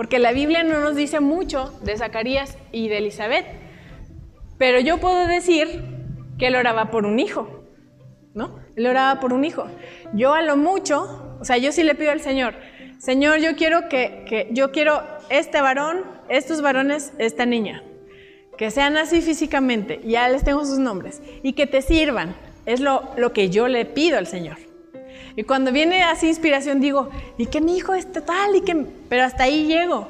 porque 0.00 0.18
la 0.18 0.32
Biblia 0.32 0.64
no 0.64 0.80
nos 0.80 0.96
dice 0.96 1.20
mucho 1.20 1.78
de 1.82 1.94
Zacarías 1.94 2.56
y 2.72 2.88
de 2.88 2.96
Elizabeth, 2.96 3.44
pero 4.56 4.80
yo 4.80 4.96
puedo 4.96 5.26
decir 5.26 5.82
que 6.38 6.46
él 6.46 6.56
oraba 6.56 6.90
por 6.90 7.04
un 7.04 7.18
hijo, 7.18 7.66
¿no? 8.32 8.60
Él 8.76 8.86
oraba 8.86 9.20
por 9.20 9.34
un 9.34 9.44
hijo. 9.44 9.66
Yo 10.14 10.32
a 10.32 10.40
lo 10.40 10.56
mucho, 10.56 11.36
o 11.38 11.44
sea, 11.44 11.58
yo 11.58 11.70
sí 11.70 11.82
le 11.82 11.94
pido 11.94 12.12
al 12.12 12.22
Señor, 12.22 12.54
Señor, 12.96 13.40
yo 13.40 13.56
quiero 13.56 13.90
que, 13.90 14.24
que 14.26 14.48
yo 14.52 14.72
quiero 14.72 15.02
este 15.28 15.60
varón, 15.60 16.02
estos 16.30 16.62
varones, 16.62 17.12
esta 17.18 17.44
niña, 17.44 17.84
que 18.56 18.70
sean 18.70 18.96
así 18.96 19.20
físicamente, 19.20 20.00
ya 20.02 20.30
les 20.30 20.44
tengo 20.44 20.64
sus 20.64 20.78
nombres, 20.78 21.20
y 21.42 21.52
que 21.52 21.66
te 21.66 21.82
sirvan. 21.82 22.34
Es 22.64 22.80
lo, 22.80 23.02
lo 23.18 23.34
que 23.34 23.50
yo 23.50 23.68
le 23.68 23.84
pido 23.84 24.16
al 24.16 24.26
Señor. 24.26 24.69
Y 25.36 25.44
cuando 25.44 25.72
viene 25.72 26.02
así 26.02 26.28
inspiración 26.28 26.80
digo, 26.80 27.10
¿y 27.38 27.46
qué 27.46 27.60
mi 27.60 27.76
hijo 27.76 27.94
es 27.94 28.10
tal? 28.12 28.56
¿Y 28.56 28.62
qué? 28.62 28.86
Pero 29.08 29.24
hasta 29.24 29.44
ahí 29.44 29.66
llego. 29.66 30.08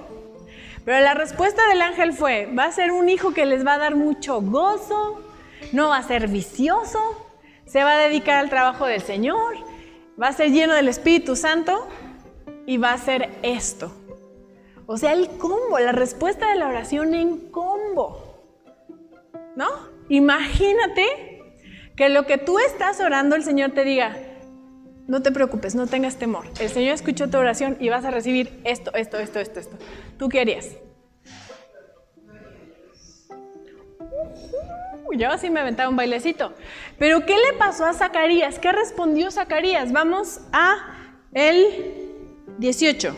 Pero 0.85 1.01
la 1.01 1.15
respuesta 1.15 1.67
del 1.69 1.83
ángel 1.83 2.13
fue, 2.13 2.47
va 2.47 2.65
a 2.65 2.73
ser 2.73 2.91
un 2.91 3.09
hijo 3.09 3.33
que 3.33 3.47
les 3.47 3.67
va 3.67 3.75
a 3.75 3.79
dar 3.79 3.97
mucho 3.97 4.41
gozo, 4.41 5.21
no 5.73 5.89
va 5.89 5.99
a 5.99 6.03
ser 6.03 6.29
vicioso, 6.29 6.99
se 7.67 7.85
va 7.85 7.93
a 7.93 7.99
dedicar 7.99 8.39
al 8.39 8.51
trabajo 8.51 8.87
del 8.87 9.03
Señor, 9.03 9.57
va 10.21 10.29
a 10.29 10.33
ser 10.33 10.51
lleno 10.51 10.75
del 10.75 10.89
Espíritu 10.89 11.37
Santo 11.37 11.87
y 12.67 12.79
va 12.79 12.93
a 12.93 12.99
ser 12.99 13.31
esto. 13.43 13.93
O 14.87 14.97
sea, 14.97 15.13
el 15.13 15.29
combo, 15.29 15.79
la 15.79 15.93
respuesta 15.93 16.51
de 16.51 16.57
la 16.57 16.67
oración 16.67 17.15
en 17.15 17.51
combo. 17.51 18.41
¿No? 19.55 19.69
Imagínate 20.09 21.05
que 21.97 22.09
lo 22.09 22.27
que 22.27 22.39
tú 22.39 22.59
estás 22.59 22.99
orando, 22.99 23.37
el 23.37 23.45
Señor 23.45 23.71
te 23.73 23.85
diga, 23.85 24.17
no 25.11 25.23
te 25.23 25.33
preocupes, 25.33 25.75
no 25.75 25.89
tengas 25.89 26.17
temor. 26.17 26.47
El 26.61 26.69
Señor 26.69 26.95
escuchó 26.95 27.29
tu 27.29 27.37
oración 27.37 27.77
y 27.81 27.89
vas 27.89 28.05
a 28.05 28.13
recibir 28.13 28.61
esto, 28.63 28.95
esto, 28.95 29.19
esto, 29.19 29.41
esto, 29.41 29.59
esto. 29.59 29.77
¿Tú 30.17 30.29
qué 30.29 30.41
harías? 30.41 30.69
Yo 35.13 35.37
sí 35.39 35.51
me 35.51 35.59
aventaba 35.59 35.89
un 35.89 35.97
bailecito. 35.97 36.55
Pero 36.97 37.27
¿qué 37.27 37.35
le 37.35 37.59
pasó 37.59 37.87
a 37.87 37.93
Zacarías? 37.93 38.61
¿Qué 38.61 38.71
respondió 38.71 39.33
Zacarías? 39.33 39.91
Vamos 39.91 40.43
a 40.53 40.77
el 41.35 42.05
18. 42.59 43.17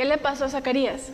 ¿Qué 0.00 0.06
le 0.06 0.16
pasó 0.16 0.46
a 0.46 0.48
Zacarías? 0.48 1.12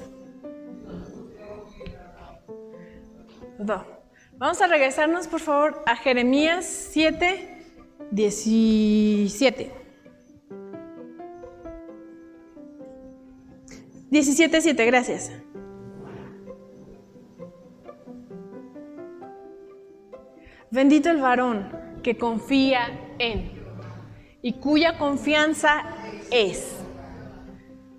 Vamos 4.38 4.62
a 4.62 4.68
regresarnos, 4.68 5.26
por 5.26 5.40
favor, 5.40 5.82
a 5.86 5.96
Jeremías 5.96 6.64
7, 6.92 7.64
17. 8.12 9.72
17, 14.08 14.60
7, 14.60 14.86
gracias. 14.86 15.32
Bendito 20.70 21.10
el 21.10 21.20
varón 21.20 21.72
que 22.04 22.16
confía 22.16 23.16
en 23.18 23.50
y 24.42 24.52
cuya 24.60 24.96
confianza 24.96 25.82
es. 26.30 26.75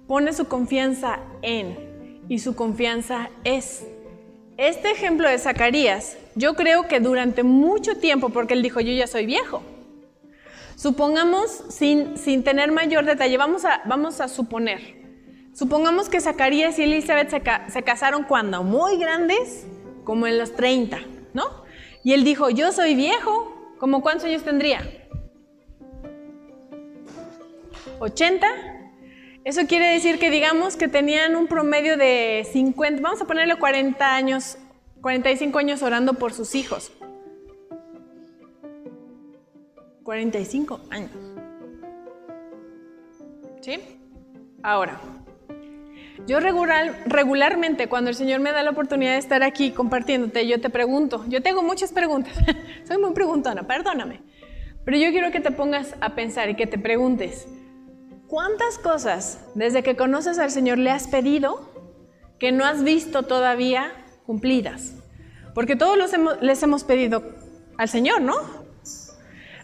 Pone 0.07 0.31
su 0.31 0.47
confianza 0.47 1.19
en 1.41 2.23
y 2.29 2.39
su 2.39 2.55
confianza 2.55 3.29
es. 3.43 3.85
Este 4.57 4.89
ejemplo 4.89 5.29
de 5.29 5.37
Zacarías, 5.37 6.17
yo 6.35 6.55
creo 6.55 6.87
que 6.87 6.99
durante 6.99 7.43
mucho 7.43 7.97
tiempo, 7.97 8.29
porque 8.29 8.53
él 8.53 8.63
dijo, 8.63 8.79
yo 8.79 8.93
ya 8.93 9.05
soy 9.05 9.25
viejo. 9.25 9.61
Supongamos, 10.75 11.63
sin, 11.69 12.17
sin 12.17 12.43
tener 12.43 12.71
mayor 12.71 13.05
detalle, 13.05 13.37
vamos 13.37 13.65
a, 13.65 13.81
vamos 13.85 14.21
a 14.21 14.27
suponer. 14.27 14.95
Supongamos 15.53 16.07
que 16.07 16.21
Zacarías 16.21 16.79
y 16.79 16.83
Elizabeth 16.83 17.29
se, 17.29 17.41
se 17.71 17.83
casaron 17.83 18.23
cuando 18.23 18.63
muy 18.63 18.97
grandes, 18.97 19.67
como 20.03 20.25
en 20.25 20.37
los 20.37 20.55
30, 20.55 20.99
¿no? 21.33 21.65
Y 22.03 22.13
él 22.13 22.23
dijo, 22.23 22.49
yo 22.49 22.71
soy 22.71 22.95
viejo, 22.95 23.75
¿como 23.77 24.01
cuántos 24.01 24.25
años 24.25 24.43
tendría? 24.43 24.81
¿80? 27.99 28.76
Eso 29.47 29.65
quiere 29.65 29.93
decir 29.93 30.19
que 30.19 30.29
digamos 30.29 30.75
que 30.75 30.89
tenían 30.89 31.37
un 31.37 31.47
promedio 31.47 31.95
de 31.95 32.45
50, 32.51 33.01
vamos 33.01 33.21
a 33.21 33.25
ponerle 33.25 33.55
40 33.55 34.13
años, 34.13 34.57
45 34.99 35.57
años 35.57 35.81
orando 35.83 36.15
por 36.15 36.33
sus 36.33 36.53
hijos. 36.53 36.91
45 40.03 40.81
años. 40.89 41.11
¿Sí? 43.61 43.79
Ahora, 44.63 44.99
yo 46.27 46.41
regular, 46.41 47.03
regularmente 47.05 47.87
cuando 47.87 48.09
el 48.09 48.17
Señor 48.17 48.41
me 48.41 48.51
da 48.51 48.63
la 48.63 48.71
oportunidad 48.71 49.13
de 49.13 49.19
estar 49.19 49.43
aquí 49.43 49.71
compartiéndote, 49.71 50.45
yo 50.45 50.59
te 50.59 50.69
pregunto, 50.69 51.23
yo 51.29 51.41
tengo 51.41 51.63
muchas 51.63 51.93
preguntas, 51.93 52.33
soy 52.85 52.97
muy 52.97 53.13
preguntona, 53.13 53.65
perdóname, 53.65 54.19
pero 54.83 54.97
yo 54.97 55.09
quiero 55.11 55.31
que 55.31 55.39
te 55.39 55.51
pongas 55.51 55.95
a 56.01 56.15
pensar 56.15 56.49
y 56.49 56.55
que 56.55 56.67
te 56.67 56.77
preguntes, 56.77 57.47
¿cuántas 58.27 58.77
cosas 58.77 59.39
desde 59.55 59.83
que 59.83 59.95
conoces 59.95 60.39
al 60.39 60.51
Señor 60.51 60.77
le 60.77 60.91
has 60.91 61.07
pedido 61.07 61.71
que 62.39 62.51
no 62.51 62.65
has 62.65 62.83
visto 62.83 63.23
todavía 63.23 63.91
cumplidas? 64.25 64.93
Porque 65.53 65.75
todos 65.75 65.97
los 65.97 66.11
les 66.41 66.61
hemos 66.63 66.83
pedido 66.83 67.23
al 67.77 67.89
Señor, 67.89 68.21
¿no? 68.21 68.35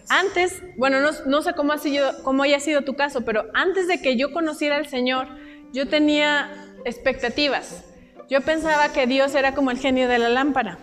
Antes, 0.10 0.62
bueno, 0.78 1.00
no, 1.00 1.12
no 1.26 1.42
sé 1.42 1.54
cómo, 1.54 1.74
ha 1.74 1.78
sido, 1.78 2.24
cómo 2.24 2.44
haya 2.44 2.60
sido 2.60 2.82
tu 2.84 2.96
caso, 2.96 3.22
pero 3.22 3.46
antes 3.54 3.88
de 3.88 4.02
que 4.02 4.18
yo 4.18 4.32
conociera 4.32 4.76
al 4.76 4.88
Señor, 4.88 5.28
yo 5.72 5.88
tenía 5.88 6.52
expectativas. 6.86 7.84
Yo 8.30 8.42
pensaba 8.42 8.92
que 8.92 9.08
Dios 9.08 9.36
era 9.36 9.54
como 9.54 9.72
el 9.72 9.78
genio 9.78 10.08
de 10.08 10.20
la 10.20 10.30
lámpara. 10.30 10.78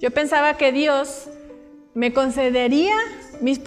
Yo 0.00 0.10
pensaba 0.10 0.56
que 0.56 0.72
Dios 0.72 1.28
me 1.94 2.12
concedería 2.12 2.94
mis, 3.40 3.58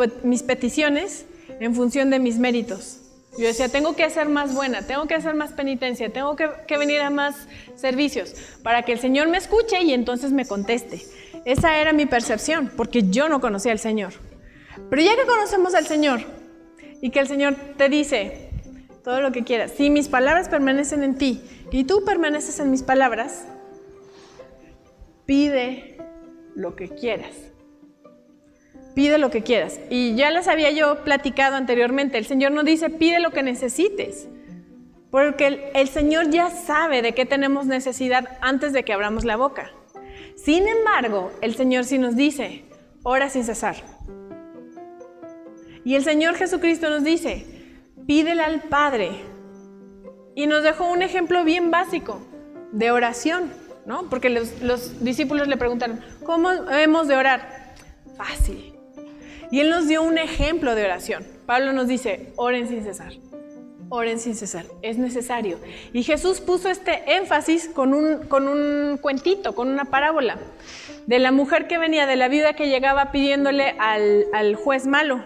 peticiones 0.43 1.25
en 1.60 1.74
función 1.74 2.10
de 2.10 2.19
mis 2.19 2.38
méritos. 2.38 3.01
Yo 3.38 3.46
decía, 3.46 3.70
tengo 3.70 3.96
que 3.96 4.10
ser 4.10 4.27
más 4.29 4.53
buena, 4.53 4.82
tengo 4.82 5.06
que 5.06 5.13
hacer 5.13 5.36
más 5.36 5.51
penitencia, 5.53 6.12
tengo 6.12 6.36
que, 6.36 6.77
venir 6.77 7.02
a 7.02 7.12
más 7.12 7.47
servicios 7.76 8.34
para 8.63 8.84
que 8.84 8.93
el 8.93 9.00
Señor 9.00 9.28
me 9.28 9.38
escuche 9.38 9.82
y 9.82 9.93
entonces 9.93 10.32
me 10.32 10.45
conteste. 10.45 11.04
Esa 11.45 11.78
era 11.78 11.93
mi 11.93 12.08
percepción, 12.08 12.71
porque 12.76 13.04
yo 13.10 13.30
no 13.30 13.39
conocía 13.39 13.71
al 13.71 13.80
Señor. 13.80 14.13
Pero 14.89 15.02
ya 15.02 15.15
que 15.15 15.26
conocemos 15.26 15.76
al 15.76 15.86
Señor 15.86 16.21
y 17.02 17.12
que 17.12 17.19
el 17.19 17.28
Señor 17.28 17.56
te 17.78 17.89
dice, 17.89 18.50
todo 19.04 19.21
lo 19.21 19.32
que 19.32 19.43
quieras. 19.43 19.71
Si 19.71 19.89
mis 19.89 20.10
palabras 20.10 20.50
permanecen 20.50 21.04
en 21.04 21.15
ti 21.15 21.41
y 21.71 21.84
tú 21.84 22.04
permaneces 22.04 22.60
en 22.60 22.71
mis 22.71 22.84
palabras, 22.84 23.45
pide 25.26 25.97
lo 26.56 26.76
que 26.76 26.89
quieras. 26.89 27.36
Pide 28.97 29.19
lo 29.19 29.29
que 29.29 29.43
quieras. 29.43 29.79
Y 29.91 30.15
ya 30.15 30.31
les 30.31 30.47
había 30.47 30.71
yo 30.71 31.03
platicado 31.03 31.55
anteriormente, 31.55 32.17
el 32.17 32.25
Señor 32.25 32.51
no 32.51 32.63
dice 32.63 32.89
pide 32.89 33.19
lo 33.19 33.29
que 33.29 33.43
necesites, 33.43 34.27
porque 35.12 35.69
el, 35.75 35.88
Señor 35.88 36.31
ya 36.31 36.49
sabe 36.49 37.03
de 37.03 37.13
qué 37.13 37.27
tenemos 37.27 37.67
necesidad 37.67 38.27
antes 38.41 38.73
de 38.73 38.81
que 38.81 38.93
abramos 38.93 39.23
la 39.23 39.36
boca. 39.36 39.71
Sin 40.36 40.67
embargo, 40.67 41.31
el 41.43 41.53
Señor 41.53 41.83
sí 41.83 41.99
nos 41.99 42.15
dice, 42.15 42.65
ora 43.03 43.29
sin 43.29 43.43
cesar. 43.43 43.75
Y 45.86 45.93
el 45.93 46.03
Señor 46.03 46.33
Jesucristo 46.33 46.89
nos 46.89 47.03
dice, 47.03 47.45
pídele 48.07 48.41
al 48.41 48.63
Padre. 48.63 49.12
Y 50.33 50.47
nos 50.47 50.63
dejó 50.63 50.91
un 50.91 51.03
ejemplo 51.03 51.43
bien 51.43 51.69
básico 51.69 52.19
de 52.71 52.89
oración, 52.89 53.53
¿no? 53.86 54.10
Porque 54.10 54.31
los, 54.31 55.03
discípulos 55.03 55.47
le 55.47 55.57
preguntaron, 55.57 56.01
¿cómo 56.23 56.49
hemos 56.71 57.07
de 57.07 57.15
orar? 57.15 57.75
Fácil. 58.17 58.77
Y 59.51 59.60
Él 59.62 59.69
nos 59.69 59.88
dio 59.88 60.03
un 60.03 60.17
ejemplo 60.17 60.75
de 60.75 60.83
oración. 60.86 61.25
Pablo 61.45 61.73
nos 61.73 61.88
dice, 61.88 62.33
oren 62.36 62.67
sin 62.67 62.83
cesar. 62.83 63.13
Oren 63.89 64.19
sin 64.19 64.36
cesar, 64.36 64.65
es 64.81 64.97
necesario. 64.97 65.60
Y 65.93 66.03
Jesús 66.03 66.41
puso 66.41 66.69
este 66.69 67.15
énfasis 67.15 67.69
con 67.69 67.93
un, 67.93 68.27
con 68.27 68.49
un 68.49 68.97
cuentito, 68.97 69.55
con 69.55 69.69
una 69.69 69.86
parábola, 69.86 70.38
de 71.05 71.19
la 71.19 71.31
mujer 71.31 71.67
que 71.67 71.77
venía, 71.77 72.05
de 72.05 72.17
la 72.17 72.27
viuda 72.27 72.53
que 72.53 72.67
llegaba 72.67 73.13
pidiéndole 73.13 73.75
al, 73.79 74.25
al 74.33 74.55
juez 74.55 74.88
malo, 74.88 75.23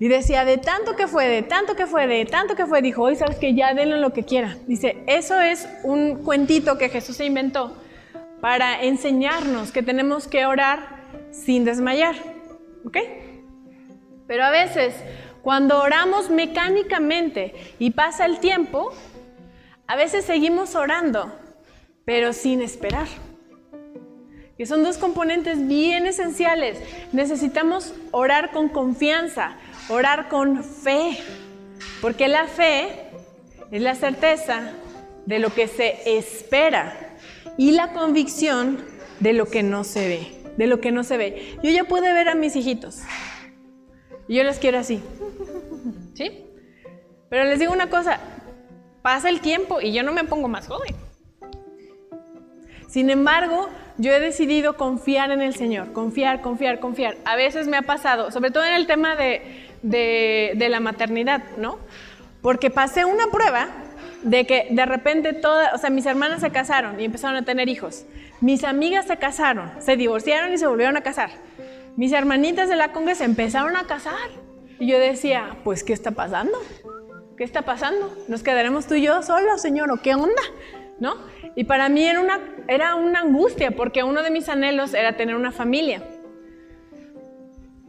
y 0.00 0.08
decía, 0.08 0.46
de 0.46 0.56
tanto 0.56 0.96
que 0.96 1.06
fue, 1.06 1.28
de 1.28 1.42
tanto 1.42 1.76
que 1.76 1.86
fue, 1.86 2.06
de 2.06 2.24
tanto 2.24 2.56
que 2.56 2.66
fue, 2.66 2.80
dijo, 2.80 3.02
hoy 3.02 3.16
sabes 3.16 3.36
que 3.36 3.54
ya 3.54 3.74
denle 3.74 3.98
lo 3.98 4.14
que 4.14 4.24
quiera. 4.24 4.56
Dice, 4.66 4.96
eso 5.06 5.38
es 5.42 5.68
un 5.82 6.24
cuentito 6.24 6.78
que 6.78 6.88
Jesús 6.88 7.16
se 7.16 7.26
inventó 7.26 7.76
para 8.40 8.82
enseñarnos 8.82 9.72
que 9.72 9.82
tenemos 9.82 10.26
que 10.26 10.46
orar 10.46 11.04
sin 11.32 11.66
desmayar. 11.66 12.14
¿Ok? 12.84 12.98
Pero 14.26 14.44
a 14.44 14.50
veces, 14.50 14.94
cuando 15.42 15.80
oramos 15.80 16.30
mecánicamente 16.30 17.54
y 17.78 17.90
pasa 17.90 18.26
el 18.26 18.38
tiempo, 18.38 18.92
a 19.86 19.96
veces 19.96 20.24
seguimos 20.24 20.74
orando, 20.74 21.32
pero 22.04 22.32
sin 22.32 22.62
esperar. 22.62 23.08
Que 24.56 24.66
son 24.66 24.82
dos 24.82 24.98
componentes 24.98 25.66
bien 25.66 26.06
esenciales. 26.06 26.78
Necesitamos 27.12 27.94
orar 28.12 28.50
con 28.50 28.68
confianza, 28.68 29.56
Orar 29.90 30.28
con 30.28 30.62
fe, 30.62 31.18
porque 32.00 32.28
la 32.28 32.46
fe 32.46 33.08
es 33.72 33.82
la 33.82 33.96
certeza 33.96 34.70
de 35.26 35.40
lo 35.40 35.52
que 35.52 35.66
se 35.66 36.16
espera 36.16 37.16
y 37.58 37.72
la 37.72 37.92
convicción 37.92 38.78
de 39.18 39.32
lo 39.32 39.46
que 39.46 39.64
no 39.64 39.82
se 39.82 40.08
ve, 40.08 40.39
de 40.56 40.66
lo 40.66 40.80
que 40.80 40.92
no 40.92 41.04
se 41.04 41.16
ve. 41.16 41.58
Yo 41.62 41.70
ya 41.70 41.84
pude 41.84 42.12
ver 42.12 42.28
a 42.28 42.34
mis 42.34 42.56
hijitos. 42.56 43.02
Y 44.28 44.36
yo 44.36 44.44
les 44.44 44.58
quiero 44.58 44.78
así. 44.78 45.02
¿Sí? 46.14 46.44
Pero 47.28 47.44
les 47.44 47.58
digo 47.58 47.72
una 47.72 47.88
cosa, 47.88 48.20
pasa 49.02 49.28
el 49.28 49.40
tiempo 49.40 49.80
y 49.80 49.92
yo 49.92 50.02
no 50.02 50.12
me 50.12 50.24
pongo 50.24 50.48
más 50.48 50.66
joven. 50.66 50.94
Sin 52.88 53.08
embargo, 53.08 53.68
yo 53.98 54.12
he 54.12 54.18
decidido 54.18 54.76
confiar 54.76 55.30
en 55.30 55.42
el 55.42 55.54
Señor, 55.54 55.92
confiar, 55.92 56.40
confiar, 56.40 56.80
confiar. 56.80 57.16
A 57.24 57.36
veces 57.36 57.68
me 57.68 57.76
ha 57.76 57.82
pasado, 57.82 58.32
sobre 58.32 58.50
todo 58.50 58.64
en 58.64 58.72
el 58.72 58.86
tema 58.86 59.14
de, 59.14 59.68
de, 59.82 60.68
la 60.68 60.80
maternidad, 60.80 61.42
¿no? 61.56 61.78
Porque 62.42 62.70
pasé 62.70 63.04
una 63.04 63.26
prueba 63.28 63.68
de 64.22 64.46
que 64.46 64.68
de 64.70 64.86
repente 64.86 65.32
todas, 65.32 65.72
o 65.74 65.78
sea, 65.78 65.90
mis 65.90 66.06
hermanas 66.06 66.40
se 66.40 66.50
casaron 66.50 67.00
y 67.00 67.04
empezaron 67.04 67.36
a 67.36 67.44
tener 67.44 67.68
hijos. 67.68 68.06
Mis 68.40 68.64
amigas 68.64 69.06
se 69.06 69.18
casaron, 69.18 69.70
se 69.80 69.96
divorciaron 69.96 70.52
y 70.52 70.58
se 70.58 70.66
volvieron 70.66 70.96
a 70.96 71.02
casar. 71.02 71.30
Mis 71.96 72.12
hermanitas 72.12 72.68
de 72.68 72.76
la 72.76 72.92
conga 72.92 73.14
se 73.14 73.24
empezaron 73.24 73.76
a 73.76 73.86
casar. 73.86 74.30
Y 74.78 74.86
yo 74.86 74.98
decía, 74.98 75.58
pues, 75.62 75.84
¿qué 75.84 75.92
está 75.92 76.12
pasando? 76.12 76.58
¿Qué 77.36 77.44
está 77.44 77.62
pasando? 77.62 78.16
¿Nos 78.28 78.42
quedaremos 78.42 78.86
tú 78.86 78.94
y 78.94 79.02
yo 79.02 79.22
solos, 79.22 79.60
Señor? 79.60 79.90
¿O 79.90 79.98
qué 79.98 80.14
onda? 80.14 80.42
¿No? 80.98 81.16
Y 81.54 81.64
para 81.64 81.88
mí 81.90 82.04
era 82.06 82.20
una, 82.94 83.20
angustia, 83.20 83.72
porque 83.72 84.02
uno 84.02 84.22
de 84.22 84.30
mis 84.30 84.48
anhelos 84.48 84.94
era 84.94 85.16
tener 85.16 85.34
una 85.34 85.52
familia. 85.52 86.02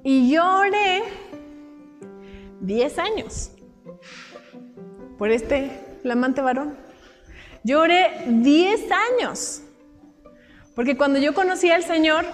Y 0.04 0.32
yo 0.32 0.60
oré 0.60 1.04
10 2.62 3.00
años 3.00 3.52
por 5.18 5.32
este 5.32 5.72
flamante 6.02 6.42
varón. 6.42 6.78
Yo 7.64 7.82
oré 7.82 8.24
10 8.28 8.82
años. 8.92 9.64
Porque 10.82 10.98
cuando 10.98 11.20
yo 11.20 11.36
conocí 11.36 11.70
al 11.70 11.84
Señor, 11.84 12.26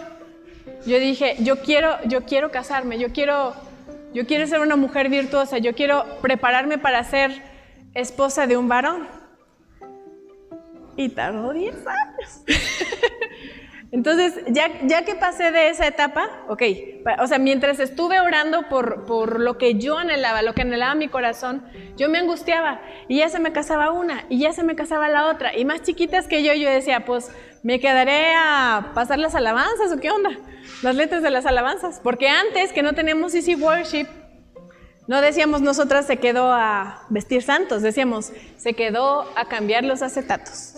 yo 0.86 0.99
dije, 0.99 1.36
yo 1.41 1.60
quiero, 1.60 1.97
yo 2.05 2.23
quiero 2.23 2.49
casarme, 2.49 2.97
yo 2.97 3.12
quiero, 3.12 3.53
yo 4.13 4.25
quiero 4.25 4.47
ser 4.47 4.62
una 4.62 4.77
mujer 4.77 5.10
virtuosa, 5.10 5.57
yo 5.57 5.75
quiero 5.75 6.05
prepararme 6.21 6.77
para 6.77 7.03
ser 7.03 7.41
esposa 7.93 8.47
de 8.47 8.55
un 8.55 8.69
varón. 8.69 9.05
Y 10.95 11.10
tardó 11.10 11.51
10 11.51 11.75
años. 11.75 12.43
Entonces, 13.91 14.34
ya, 14.47 15.06
que 15.06 15.15
pasé 15.15 15.52
de 15.52 15.69
esa 15.69 15.88
etapa, 15.88 16.28
ok, 16.50 16.62
o 17.19 17.28
sea, 17.28 17.39
mientras 17.39 17.80
estuve 17.80 18.19
orando 18.19 18.67
por, 18.67 19.06
por 19.06 19.39
lo 19.39 19.58
que 19.58 19.76
yo 19.76 19.97
anhelaba, 19.97 20.41
lo 20.41 20.54
que 20.54 20.63
anhelaba 20.63 20.93
mi 20.93 21.08
corazón, 21.08 21.65
yo 21.95 22.10
me 22.10 22.17
angustiaba 22.17 22.82
y 23.08 23.19
ya 23.19 23.30
se 23.30 23.39
me 23.39 23.54
casaba 23.54 23.91
una 23.91 24.26
y 24.28 24.39
ya 24.39 24.52
se 24.52 24.63
me 24.63 24.76
casaba 24.76 25.08
la 25.08 25.28
otra. 25.28 25.56
Y 25.56 25.63
más 25.63 25.84
chiquitas 25.84 26.28
que 26.28 26.43
yo, 26.43 26.54
yo 26.54 26.69
decía, 26.69 27.06
pues 27.06 27.32
me 27.63 27.80
quedaré 27.80 28.34
a 28.36 28.91
pasar 28.93 29.19
las 29.19 29.36
alabanzas 29.36 29.91
o 29.93 30.00
qué 30.02 30.12
onda, 30.12 30.32
las 30.84 30.95
letras 30.95 31.23
de 31.23 31.32
las 31.32 31.45
alabanzas. 31.45 32.02
Porque 32.04 32.28
antes 32.28 32.73
que 32.73 32.84
no 32.84 32.93
teníamos 32.93 33.36
Easy 33.36 33.56
Worship, 33.56 34.08
no 35.08 35.21
decíamos 35.21 35.62
nosotras 35.62 36.06
se 36.06 36.17
quedó 36.17 36.52
a 36.52 37.06
vestir 37.10 37.41
santos, 37.41 37.82
decíamos 37.82 38.34
se 38.58 38.73
quedó 38.73 39.26
a 39.38 39.45
cambiar 39.45 39.86
los 39.86 40.02
acetatos. 40.02 40.73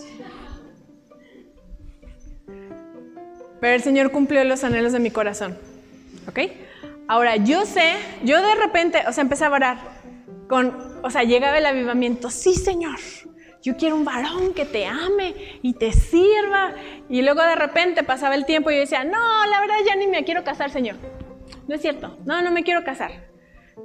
Pero 3.60 3.76
el 3.76 3.82
Señor 3.82 4.12
cumplió 4.12 4.44
los 4.44 4.64
anhelos 4.64 4.94
de 4.94 5.00
mi 5.00 5.12
corazón. 5.12 5.58
¿Ok? 6.28 6.40
Ahora, 7.08 7.38
yo 7.38 7.66
sé, 7.66 7.94
yo 8.24 8.42
de 8.42 8.56
repente, 8.56 9.00
o 9.08 9.12
sea, 9.12 9.24
empecé 9.24 9.46
a 9.46 9.52
orar 9.52 9.78
con, 10.48 11.00
o 11.04 11.10
sea, 11.10 11.24
llegaba 11.24 11.58
el 11.58 11.66
avivamiento, 11.66 12.30
sí, 12.30 12.54
Señor, 12.54 13.00
yo 13.62 13.76
quiero 13.78 13.96
un 13.96 14.06
varón 14.06 14.54
que 14.54 14.66
te 14.66 14.86
ame 14.86 15.60
y 15.62 15.74
te 15.74 15.92
sirva. 15.92 16.74
Y 17.10 17.22
luego 17.22 17.42
de 17.44 17.56
repente 17.56 18.04
pasaba 18.04 18.36
el 18.36 18.46
tiempo 18.46 18.72
y 18.72 18.76
yo 18.76 18.82
decía, 18.82 19.04
no, 19.04 19.46
la 19.46 19.60
verdad 19.60 19.76
ya 19.86 19.96
ni 19.96 20.08
me 20.08 20.24
quiero 20.24 20.44
casar, 20.44 20.70
Señor. 20.70 20.96
No 21.68 21.76
es 21.76 21.82
cierto, 21.82 22.18
no, 22.26 22.42
no 22.42 22.52
me 22.52 22.64
quiero 22.64 22.84
casar. 22.84 23.12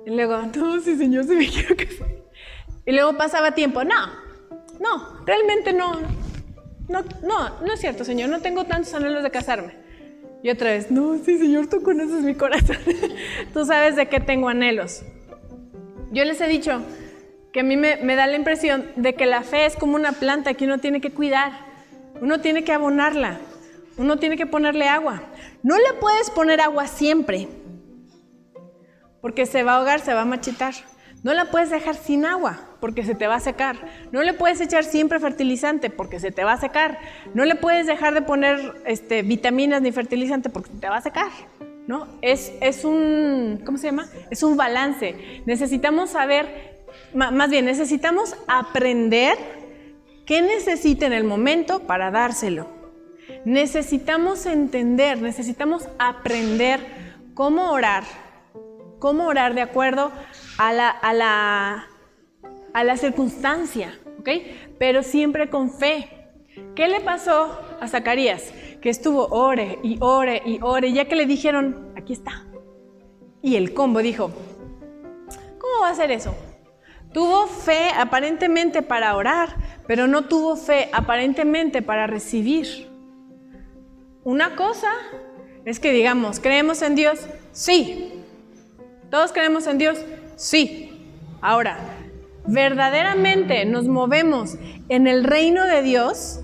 Y 0.07 0.11
luego, 0.11 0.39
no, 0.57 0.81
sí, 0.81 0.97
Señor, 0.97 1.25
sí 1.25 1.35
me 1.35 1.49
quiero 1.51 1.77
casar. 1.77 2.09
Y 2.87 2.93
luego 2.93 3.17
pasaba 3.17 3.53
tiempo, 3.53 3.83
no, 3.85 4.07
no, 4.79 5.25
realmente 5.25 5.73
no, 5.73 5.99
no, 6.89 7.03
no, 7.23 7.61
no 7.61 7.73
es 7.73 7.81
cierto, 7.81 8.05
Señor, 8.05 8.29
no 8.29 8.41
tengo 8.41 8.65
tantos 8.65 8.93
anhelos 8.95 9.23
de 9.23 9.31
casarme. 9.31 9.75
Y 10.43 10.51
otra 10.51 10.71
vez, 10.71 10.91
no, 10.91 11.17
sí, 11.25 11.39
Señor, 11.39 11.69
tú 11.69 11.83
conoces 11.83 12.23
mi 12.23 12.35
corazón. 12.35 12.77
tú 13.55 13.65
sabes 13.65 13.97
de 13.97 14.09
qué 14.09 14.21
tengo 14.21 14.49
anhelos. 14.49 15.03
Yo 16.13 16.25
les 16.25 16.41
he 16.41 16.47
dicho 16.47 16.83
que 17.53 17.61
a 17.61 17.63
mí 17.63 17.77
me, 17.77 17.97
me, 17.97 18.15
da 18.15 18.27
la 18.27 18.37
impresión 18.37 18.85
de 18.97 19.15
que 19.15 19.25
la 19.25 19.43
fe 19.43 19.65
es 19.65 19.77
como 19.77 19.95
una 19.95 20.13
planta 20.13 20.53
que 20.55 20.67
uno 20.67 20.79
tiene 20.79 21.01
que 21.01 21.13
cuidar. 21.13 21.53
Uno 22.21 22.41
tiene 22.41 22.63
que 22.63 22.73
abonarla. 22.73 23.39
Uno 23.97 24.19
tiene 24.19 24.37
que 24.37 24.47
ponerle 24.47 24.89
agua. 24.89 25.23
No 25.63 25.77
le 25.77 25.95
puedes 26.01 26.31
poner 26.31 26.61
agua 26.61 26.89
siempre, 26.89 27.49
porque 29.23 29.47
se 29.47 29.63
va 29.63 29.73
a 29.73 29.77
ahogar, 29.77 30.01
se 30.01 30.13
va 30.13 30.23
a 30.23 30.27
machitar. 30.27 30.75
No 31.23 31.33
la 31.33 31.47
puedes 31.47 31.71
dejar 31.71 31.95
sin 31.95 32.27
agua 32.27 32.74
porque 32.85 33.03
se 33.03 33.15
te 33.15 33.27
va 33.27 33.37
a 33.37 33.41
secar. 33.41 33.79
No 34.13 34.23
le 34.23 34.35
puedes 34.35 34.61
echar 34.61 34.85
siempre 34.85 35.19
fertilizante 35.19 35.89
porque 35.89 36.21
se 36.21 36.31
te 36.31 36.45
va 36.45 36.53
a 36.53 36.61
secar. 36.61 36.99
No 37.33 37.47
le 37.47 37.55
puedes 37.55 37.87
dejar 37.87 38.13
de 38.13 38.21
poner 38.21 38.75
este, 38.85 39.23
vitaminas 39.23 39.81
ni 39.81 39.91
fertilizante 39.91 40.51
porque 40.51 40.71
se 40.71 40.81
te 40.81 40.91
va 40.91 40.99
a 40.99 41.01
secar. 41.01 41.31
¿no? 41.87 42.07
Es, 42.21 42.53
es 42.61 42.85
un, 42.85 43.63
¿cómo 43.65 43.79
se 43.79 43.87
llama? 43.87 44.07
Es 44.31 44.43
un 44.43 44.59
balance. 44.59 45.17
Necesitamos 45.47 46.11
saber, 46.11 46.85
más 47.15 47.49
bien, 47.49 47.65
necesitamos 47.65 48.37
aprender 48.49 49.39
qué 50.27 50.43
necesita 50.43 51.07
en 51.07 51.15
el 51.15 51.25
momento 51.25 51.87
para 51.87 52.11
dárselo. 52.11 52.69
Necesitamos 53.47 54.45
entender, 54.45 55.23
necesitamos 55.23 55.89
aprender 55.99 56.81
cómo 57.33 57.73
orar, 57.73 58.05
cómo 58.99 59.27
orar 59.27 59.55
de 59.55 59.63
acuerdo 59.63 60.13
a 60.59 60.75
la, 60.75 60.91
a 60.91 61.15
la, 61.15 61.89
a 62.75 62.85
la 62.85 62.97
circunstancia, 62.99 63.99
¿ok? 64.19 64.29
Pero 64.79 65.03
siempre 65.03 65.49
con 65.49 65.71
fe. 65.71 66.11
¿Qué 66.75 66.89
le 66.89 67.01
pasó 67.01 67.59
a 67.81 67.89
Zacarías? 67.89 68.53
Que 68.83 68.91
estuvo 68.91 69.29
ore 69.29 69.79
y 69.83 69.97
ore 70.01 70.43
y 70.45 70.59
ore, 70.61 70.93
ya 70.93 71.07
que 71.07 71.17
le 71.17 71.25
dijeron, 71.25 71.93
aquí 71.97 72.13
está. 72.13 72.45
Y 73.41 73.57
el 73.57 73.73
combo 73.73 74.01
dijo, 74.01 74.31
¿cómo 75.59 75.81
va 75.83 75.91
a 75.91 75.95
ser 75.95 76.11
eso? 76.11 76.35
Tuvo 77.13 77.47
fe 77.47 77.91
aparentemente 77.97 78.83
para 78.83 79.15
orar, 79.17 79.57
pero 79.87 80.09
no 80.09 80.25
tuvo 80.25 80.57
fe 80.57 80.91
aparentemente 80.93 81.81
para 81.81 82.09
recibir. 82.09 82.89
Una 84.25 84.57
cosa 84.57 84.91
es 85.65 85.79
que 85.79 85.93
digamos, 85.93 86.41
¿creemos 86.41 86.83
en 86.83 86.97
Dios? 86.97 87.21
Sí. 87.53 88.15
¿Todos 89.11 89.33
creemos 89.33 89.69
en 89.69 89.79
Dios? 89.79 90.05
Sí. 90.35 90.91
Ahora, 91.41 91.79
verdaderamente 92.47 93.65
nos 93.65 93.87
movemos 93.89 94.57
en 94.89 95.07
el 95.07 95.25
reino 95.25 95.65
de 95.67 95.83
Dios, 95.83 96.41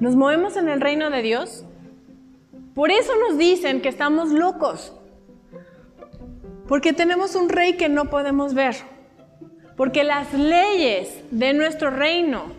nos 0.00 0.16
movemos 0.16 0.56
en 0.56 0.68
el 0.68 0.80
reino 0.80 1.10
de 1.10 1.22
Dios. 1.22 1.64
Por 2.74 2.90
eso 2.90 3.12
nos 3.28 3.36
dicen 3.36 3.82
que 3.82 3.88
estamos 3.88 4.30
locos. 4.30 4.94
Porque 6.66 6.92
tenemos 6.92 7.34
un 7.34 7.48
rey 7.48 7.74
que 7.74 7.88
no 7.88 8.06
podemos 8.06 8.54
ver. 8.54 8.76
Porque 9.76 10.04
las 10.04 10.32
leyes 10.32 11.20
de 11.30 11.52
nuestro 11.52 11.90
reino 11.90 12.52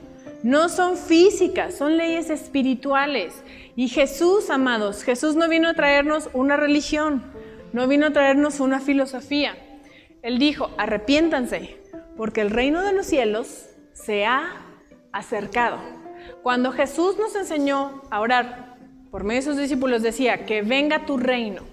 no 0.43 0.69
son 0.69 0.97
físicas, 0.97 1.75
son 1.75 1.97
leyes 1.97 2.29
espirituales. 2.29 3.43
Y 3.75 3.87
Jesús, 3.87 4.49
amados, 4.49 5.03
Jesús 5.03 5.35
no 5.35 5.47
vino 5.47 5.69
a 5.69 5.73
traernos 5.73 6.29
una 6.33 6.57
religión, 6.57 7.23
no 7.73 7.87
vino 7.87 8.07
a 8.07 8.11
traernos 8.11 8.59
una 8.59 8.79
filosofía. 8.79 9.55
Él 10.21 10.39
dijo, 10.39 10.69
arrepiéntanse, 10.77 11.80
porque 12.21 12.41
el 12.41 12.51
reino 12.51 12.83
de 12.83 12.93
los 12.93 13.07
cielos 13.07 13.65
se 13.93 14.27
ha 14.27 14.43
acercado. 15.11 15.79
Cuando 16.43 16.71
Jesús 16.71 17.17
nos 17.17 17.35
enseñó 17.35 18.03
a 18.11 18.19
orar 18.19 18.77
por 19.09 19.23
medio 19.23 19.41
de 19.41 19.47
sus 19.47 19.57
discípulos, 19.57 20.03
decía, 20.03 20.45
que 20.45 20.61
venga 20.61 21.07
tu 21.07 21.17
reino, 21.17 21.63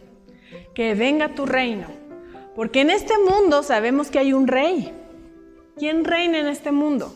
que 0.75 0.95
venga 0.95 1.35
tu 1.35 1.45
reino. 1.45 1.89
Porque 2.57 2.81
en 2.81 2.89
este 2.89 3.13
mundo 3.19 3.63
sabemos 3.63 4.11
que 4.11 4.21
hay 4.21 4.33
un 4.33 4.49
rey. 4.49 4.91
¿Quién 5.77 6.07
reina 6.07 6.39
en 6.39 6.47
este 6.47 6.73
mundo? 6.73 7.15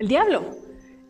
El 0.00 0.08
diablo, 0.08 0.46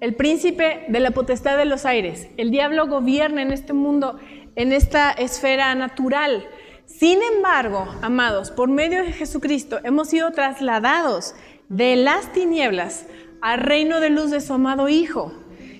el 0.00 0.16
príncipe 0.16 0.84
de 0.88 1.00
la 1.00 1.12
potestad 1.12 1.56
de 1.56 1.64
los 1.64 1.86
aires. 1.86 2.28
El 2.36 2.50
diablo 2.50 2.88
gobierna 2.88 3.40
en 3.40 3.52
este 3.52 3.72
mundo, 3.72 4.18
en 4.54 4.74
esta 4.74 5.12
esfera 5.12 5.74
natural. 5.74 6.46
Sin 6.86 7.20
embargo, 7.34 7.86
amados, 8.02 8.50
por 8.50 8.68
medio 8.68 9.04
de 9.04 9.12
Jesucristo 9.12 9.80
hemos 9.84 10.08
sido 10.08 10.32
trasladados 10.32 11.34
de 11.68 11.96
las 11.96 12.32
tinieblas 12.32 13.06
al 13.40 13.60
reino 13.60 14.00
de 14.00 14.10
luz 14.10 14.30
de 14.30 14.40
su 14.40 14.52
amado 14.52 14.88
Hijo. 14.88 15.32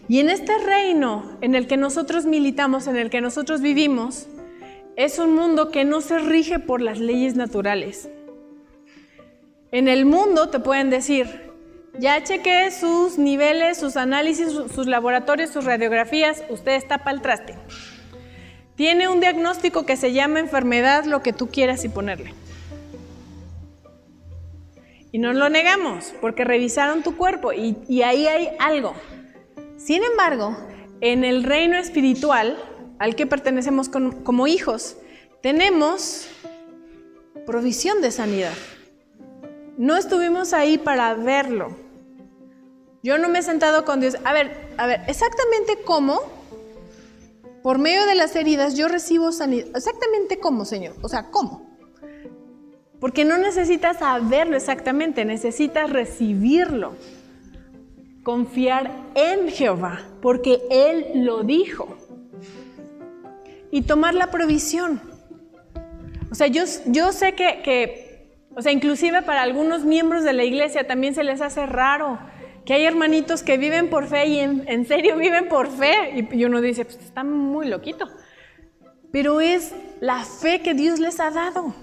Y 0.08 0.20
en 0.20 0.28
este 0.28 0.56
reino 0.58 1.38
en 1.40 1.54
el 1.54 1.66
que 1.66 1.76
nosotros 1.76 2.26
militamos, 2.26 2.86
en 2.86 2.96
el 2.96 3.10
que 3.10 3.20
nosotros 3.20 3.60
vivimos, 3.60 4.28
es 4.96 5.18
un 5.18 5.34
mundo 5.34 5.70
que 5.70 5.84
no 5.84 6.00
se 6.00 6.18
rige 6.18 6.58
por 6.58 6.80
las 6.80 6.98
leyes 6.98 7.36
naturales. 7.36 8.08
En 9.72 9.88
el 9.88 10.06
mundo 10.06 10.50
te 10.50 10.60
pueden 10.60 10.88
decir, 10.88 11.26
ya 11.98 12.22
chequé 12.22 12.70
sus 12.70 13.18
niveles, 13.18 13.78
sus 13.78 13.96
análisis, 13.96 14.48
sus 14.52 14.86
laboratorios, 14.86 15.50
sus 15.50 15.64
radiografías, 15.64 16.44
usted 16.48 16.72
está 16.72 16.98
para 16.98 17.16
el 17.16 17.22
traste. 17.22 17.54
Tiene 18.76 19.08
un 19.08 19.20
diagnóstico 19.20 19.86
que 19.86 19.96
se 19.96 20.12
llama 20.12 20.40
enfermedad, 20.40 21.04
lo 21.04 21.22
que 21.22 21.32
tú 21.32 21.48
quieras 21.48 21.84
y 21.84 21.88
ponerle. 21.88 22.34
Y 25.12 25.18
no 25.18 25.32
lo 25.32 25.48
negamos, 25.48 26.12
porque 26.20 26.44
revisaron 26.44 27.04
tu 27.04 27.16
cuerpo 27.16 27.52
y, 27.52 28.02
ahí 28.02 28.26
hay 28.26 28.50
algo. 28.58 28.94
Sin 29.76 30.02
embargo, 30.02 30.56
en 31.00 31.22
el 31.24 31.44
reino 31.44 31.76
espiritual 31.76 32.58
al 32.98 33.14
que 33.14 33.26
pertenecemos 33.26 33.88
como 33.88 34.46
hijos, 34.48 34.96
tenemos 35.40 36.28
provisión 37.46 38.00
de 38.00 38.10
sanidad. 38.10 38.54
No 39.76 39.96
estuvimos 39.96 40.52
ahí 40.52 40.78
para 40.78 41.14
verlo. 41.14 41.76
Yo 43.02 43.18
no 43.18 43.28
me 43.28 43.40
he 43.40 43.42
sentado 43.42 43.84
con 43.84 44.00
Dios. 44.00 44.16
A 44.24 44.32
ver, 44.32 44.68
a 44.78 44.86
ver, 44.86 45.02
exactamente 45.08 45.78
cómo 45.84 46.20
por 47.64 47.78
medio 47.78 48.04
de 48.04 48.14
las 48.14 48.36
heridas 48.36 48.76
yo 48.76 48.88
recibo 48.88 49.32
sanidad. 49.32 49.68
Exactamente 49.74 50.38
cómo, 50.38 50.66
Señor. 50.66 50.96
O 51.00 51.08
sea, 51.08 51.30
¿cómo? 51.30 51.66
Porque 53.00 53.24
no 53.24 53.38
necesitas 53.38 54.00
saberlo 54.00 54.54
exactamente, 54.54 55.24
necesitas 55.24 55.88
recibirlo. 55.88 56.94
Confiar 58.22 58.90
en 59.14 59.48
Jehová, 59.48 60.02
porque 60.20 60.60
Él 60.70 61.24
lo 61.24 61.42
dijo. 61.42 61.96
Y 63.70 63.80
tomar 63.80 64.12
la 64.12 64.30
provisión. 64.30 65.00
O 66.30 66.34
sea, 66.34 66.48
yo, 66.48 66.64
yo 66.84 67.12
sé 67.12 67.32
que, 67.32 67.62
que, 67.62 68.36
o 68.54 68.60
sea, 68.60 68.72
inclusive 68.72 69.22
para 69.22 69.40
algunos 69.40 69.86
miembros 69.86 70.22
de 70.22 70.34
la 70.34 70.44
iglesia 70.44 70.86
también 70.86 71.14
se 71.14 71.24
les 71.24 71.40
hace 71.40 71.64
raro 71.64 72.18
que 72.64 72.72
hay 72.72 72.86
hermanitos 72.86 73.42
que 73.42 73.58
viven 73.58 73.90
por 73.90 74.06
fe 74.06 74.26
y 74.26 74.38
en, 74.40 74.86
serio 74.86 75.16
viven 75.18 75.48
por 75.48 75.68
fe. 75.68 76.26
Y, 76.32 76.44
uno 76.44 76.60
dice, 76.60 76.84
pues 76.84 76.98
está 76.98 77.24
muy 77.24 77.68
loquito. 77.68 78.08
Pero 79.12 79.40
es 79.40 79.74
la 80.00 80.24
fe 80.24 80.60
que 80.62 80.74
Dios 80.74 80.98
les 80.98 81.20
ha 81.20 81.30
dado. 81.30 81.74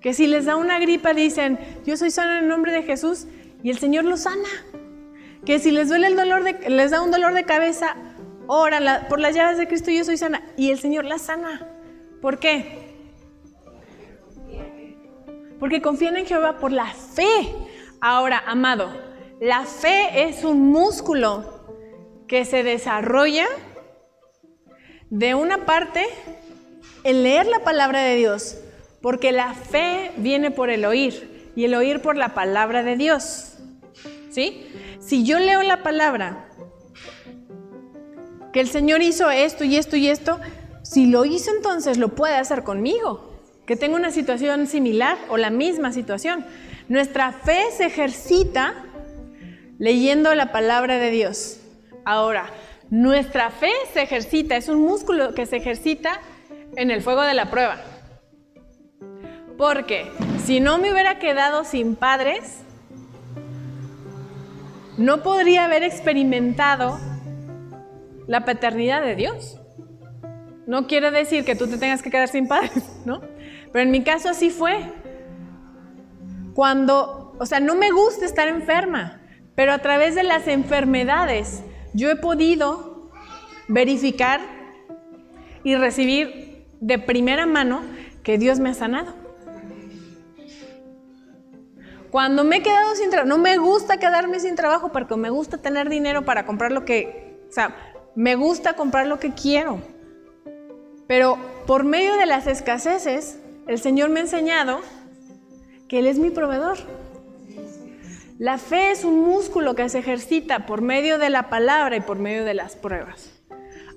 Que 0.00 0.14
si 0.14 0.26
les 0.26 0.44
da 0.44 0.56
una 0.56 0.78
gripa 0.78 1.12
dicen, 1.12 1.58
yo 1.84 1.96
soy 1.96 2.10
sano 2.10 2.32
en 2.32 2.44
el 2.44 2.48
nombre 2.48 2.72
de 2.72 2.84
Jesús 2.84 3.26
y 3.62 3.70
el 3.70 3.78
Señor 3.78 4.04
los 4.04 4.20
sana. 4.20 4.48
que 5.44 5.58
si 5.58 5.72
les 5.72 5.88
duele 5.88 6.06
el 6.06 6.16
dolor 6.16 6.44
de, 6.44 6.70
les 6.70 6.90
da 6.92 7.02
un 7.02 7.10
dolor 7.10 7.34
de 7.34 7.44
cabeza, 7.44 7.96
oran 8.46 9.08
por 9.08 9.18
las 9.18 9.34
llaves 9.34 9.58
de 9.58 9.66
Cristo 9.66 9.90
yo 9.90 10.04
soy 10.04 10.16
sana 10.16 10.42
y 10.56 10.70
el 10.70 10.78
Señor 10.78 11.04
la 11.04 11.18
sana. 11.18 11.66
¿Por 12.22 12.38
qué? 12.38 12.86
Porque 15.58 15.82
confían 15.82 16.16
en 16.16 16.26
Jehová 16.26 16.58
por 16.58 16.70
la 16.70 16.86
fe. 16.86 17.52
Ahora, 18.00 18.42
amado, 18.46 19.07
la 19.40 19.64
fe 19.64 20.28
es 20.28 20.44
un 20.44 20.70
músculo 20.70 21.44
que 22.26 22.44
se 22.44 22.62
desarrolla 22.62 23.46
de 25.10 25.34
una 25.34 25.64
parte 25.64 26.06
en 27.04 27.22
leer 27.22 27.46
la 27.46 27.60
palabra 27.60 28.02
de 28.02 28.16
Dios, 28.16 28.58
porque 29.00 29.32
la 29.32 29.54
fe 29.54 30.10
viene 30.16 30.50
por 30.50 30.70
el 30.70 30.84
oír 30.84 31.52
y 31.54 31.64
el 31.64 31.74
oír 31.74 32.02
por 32.02 32.16
la 32.16 32.34
palabra 32.34 32.82
de 32.82 32.96
Dios. 32.96 33.54
¿Sí? 34.30 34.66
Si 35.00 35.24
yo 35.24 35.38
leo 35.38 35.62
la 35.62 35.82
palabra, 35.82 36.48
que 38.52 38.60
el 38.60 38.68
Señor 38.68 39.02
hizo 39.02 39.30
esto 39.30 39.64
y 39.64 39.76
esto 39.76 39.96
y 39.96 40.08
esto, 40.08 40.38
si 40.82 41.06
lo 41.06 41.24
hizo 41.24 41.50
entonces 41.54 41.96
lo 41.96 42.10
puede 42.10 42.34
hacer 42.34 42.64
conmigo, 42.64 43.28
que 43.66 43.76
tengo 43.76 43.96
una 43.96 44.10
situación 44.10 44.66
similar 44.66 45.18
o 45.28 45.36
la 45.36 45.50
misma 45.50 45.92
situación. 45.92 46.44
Nuestra 46.88 47.32
fe 47.32 47.66
se 47.76 47.84
ejercita 47.84 48.87
leyendo 49.78 50.34
la 50.34 50.52
palabra 50.52 50.98
de 50.98 51.10
Dios. 51.10 51.60
Ahora, 52.04 52.50
nuestra 52.90 53.50
fe 53.50 53.72
se 53.92 54.02
ejercita, 54.02 54.56
es 54.56 54.68
un 54.68 54.80
músculo 54.80 55.34
que 55.34 55.46
se 55.46 55.56
ejercita 55.56 56.20
en 56.76 56.90
el 56.90 57.02
fuego 57.02 57.22
de 57.22 57.34
la 57.34 57.50
prueba. 57.50 57.76
Porque 59.56 60.10
si 60.44 60.60
no 60.60 60.78
me 60.78 60.92
hubiera 60.92 61.18
quedado 61.18 61.64
sin 61.64 61.96
padres, 61.96 62.62
no 64.96 65.22
podría 65.22 65.64
haber 65.64 65.82
experimentado 65.82 66.98
la 68.26 68.44
paternidad 68.44 69.02
de 69.02 69.16
Dios. 69.16 69.60
No 70.66 70.86
quiere 70.86 71.10
decir 71.10 71.44
que 71.44 71.56
tú 71.56 71.66
te 71.66 71.78
tengas 71.78 72.02
que 72.02 72.10
quedar 72.10 72.28
sin 72.28 72.46
padres, 72.46 72.84
¿no? 73.04 73.20
Pero 73.72 73.82
en 73.82 73.90
mi 73.90 74.02
caso 74.02 74.28
así 74.28 74.50
fue. 74.50 74.92
Cuando, 76.54 77.34
o 77.38 77.46
sea, 77.46 77.60
no 77.60 77.74
me 77.74 77.90
gusta 77.90 78.24
estar 78.24 78.48
enferma, 78.48 79.17
pero 79.58 79.72
a 79.72 79.78
través 79.80 80.14
de 80.14 80.22
las 80.22 80.46
enfermedades 80.46 81.64
yo 81.92 82.10
he 82.10 82.14
podido 82.14 83.10
verificar 83.66 84.40
y 85.64 85.74
recibir 85.74 86.64
de 86.78 87.00
primera 87.00 87.44
mano 87.44 87.82
que 88.22 88.38
Dios 88.38 88.60
me 88.60 88.68
ha 88.68 88.74
sanado. 88.74 89.12
Cuando 92.12 92.44
me 92.44 92.58
he 92.58 92.62
quedado 92.62 92.94
sin 92.94 93.10
trabajo, 93.10 93.30
no 93.30 93.38
me 93.38 93.56
gusta 93.58 93.98
quedarme 93.98 94.38
sin 94.38 94.54
trabajo 94.54 94.92
porque 94.92 95.16
me 95.16 95.28
gusta 95.28 95.58
tener 95.58 95.88
dinero 95.88 96.24
para 96.24 96.46
comprar 96.46 96.70
lo 96.70 96.84
que, 96.84 97.40
o 97.48 97.52
sea, 97.52 97.74
me 98.14 98.36
gusta 98.36 98.74
comprar 98.74 99.08
lo 99.08 99.18
que 99.18 99.32
quiero. 99.32 99.80
Pero 101.08 101.36
por 101.66 101.82
medio 101.82 102.14
de 102.14 102.26
las 102.26 102.46
escaseces, 102.46 103.40
el 103.66 103.80
Señor 103.80 104.10
me 104.10 104.20
ha 104.20 104.22
enseñado 104.22 104.82
que 105.88 105.98
Él 105.98 106.06
es 106.06 106.20
mi 106.20 106.30
proveedor. 106.30 106.78
La 108.38 108.58
fe 108.58 108.92
es 108.92 109.04
un 109.04 109.20
músculo 109.20 109.74
que 109.74 109.88
se 109.88 109.98
ejercita 109.98 110.66
por 110.66 110.80
medio 110.80 111.18
de 111.18 111.28
la 111.28 111.50
palabra 111.50 111.96
y 111.96 112.00
por 112.00 112.18
medio 112.18 112.44
de 112.44 112.54
las 112.54 112.76
pruebas. 112.76 113.30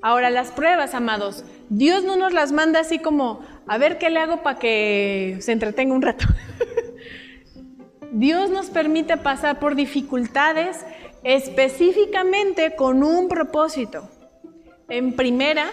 Ahora, 0.02 0.32
las 0.32 0.50
pruebas, 0.50 0.96
amados, 0.96 1.46
Dios 1.70 2.04
no 2.04 2.16
nos 2.16 2.34
las 2.34 2.52
manda 2.52 2.80
así 2.80 2.98
como, 2.98 3.42
a 3.68 3.78
ver 3.78 4.00
qué 4.00 4.10
le 4.10 4.20
hago 4.20 4.42
para 4.42 4.58
que 4.58 5.38
se 5.42 5.52
entretenga 5.52 5.94
un 5.94 6.02
rato. 6.02 6.26
Dios 8.12 8.50
nos 8.50 8.72
permite 8.72 9.16
pasar 9.18 9.60
por 9.60 9.76
dificultades 9.76 10.86
específicamente 11.24 12.76
con 12.76 13.04
un 13.04 13.30
propósito. 13.30 14.10
En 14.90 15.16
primera, 15.16 15.68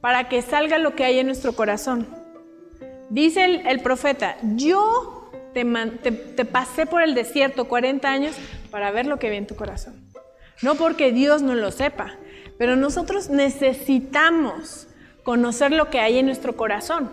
para 0.00 0.28
que 0.28 0.40
salga 0.40 0.78
lo 0.78 0.96
que 0.96 1.04
hay 1.04 1.18
en 1.18 1.26
nuestro 1.26 1.52
corazón. 1.52 2.08
Dice 3.10 3.44
el, 3.44 3.80
profeta, 3.80 4.36
yo 4.56 5.21
te, 5.52 6.44
pasé 6.44 6.86
por 6.86 7.02
el 7.02 7.14
desierto 7.14 7.66
40 7.66 8.08
años 8.08 8.36
para 8.70 8.90
ver 8.90 9.06
lo 9.06 9.18
que 9.18 9.26
había 9.28 9.38
en 9.38 9.46
tu 9.46 9.56
corazón. 9.56 9.94
No 10.62 10.74
porque 10.74 11.12
Dios 11.12 11.42
no 11.42 11.54
lo 11.54 11.70
sepa, 11.70 12.16
pero 12.58 12.76
nosotros 12.76 13.28
necesitamos 13.28 14.88
conocer 15.24 15.72
lo 15.72 15.90
que 15.90 16.00
hay 16.00 16.18
en 16.18 16.26
nuestro 16.26 16.56
corazón. 16.56 17.10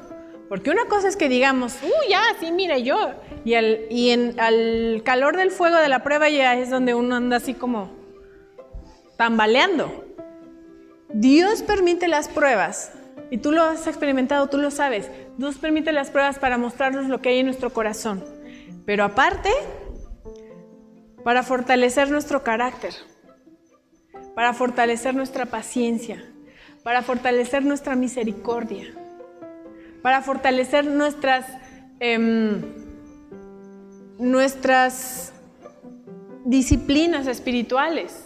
Porque 0.48 0.72
una 0.72 0.86
cosa 0.86 1.08
es 1.08 1.16
que 1.16 1.30
digamos, 1.30 1.78
uy, 1.84 2.10
ya, 2.10 2.22
sí, 2.40 2.52
mire, 2.52 2.82
yo. 2.84 3.14
Y, 3.46 3.54
al, 3.54 4.36
al 4.38 5.02
calor 5.04 5.38
del 5.38 5.52
fuego 5.52 5.78
de 5.78 5.90
la 5.90 6.04
prueba 6.04 6.28
ya 6.30 6.56
es 6.56 6.70
donde 6.70 6.96
uno 6.96 7.16
anda 7.16 7.38
así 7.38 7.54
como 7.54 7.92
tambaleando. 9.18 10.06
Dios 11.10 11.64
permite 11.64 12.08
las 12.08 12.28
pruebas 12.28 12.92
y 13.32 13.38
tú 13.38 13.52
lo 13.52 13.64
has 13.64 13.88
experimentado, 13.88 14.48
tú 14.48 14.58
lo 14.58 14.72
sabes. 14.72 15.10
Dios 15.38 15.58
permite 15.58 15.92
las 15.92 16.10
pruebas 16.10 16.40
para 16.40 16.58
mostrarnos 16.58 17.08
lo 17.08 17.22
que 17.22 17.30
hay 17.30 17.40
en 17.40 17.46
nuestro 17.46 17.72
corazón. 17.72 18.24
Pero 18.86 19.04
aparte, 19.04 19.50
para 21.24 21.44
fortalecer 21.44 22.10
nuestro 22.10 22.44
carácter, 22.44 22.94
para 24.36 24.54
fortalecer 24.54 25.14
nuestra 25.14 25.46
paciencia, 25.46 26.24
para 26.84 27.04
fortalecer 27.04 27.64
nuestra 27.64 27.96
misericordia, 27.96 28.94
para 30.02 30.22
fortalecer 30.22 30.86
nuestras, 30.86 31.46
em, 32.00 32.62
nuestras 34.18 35.34
disciplinas 36.46 37.28
espirituales. 37.28 38.26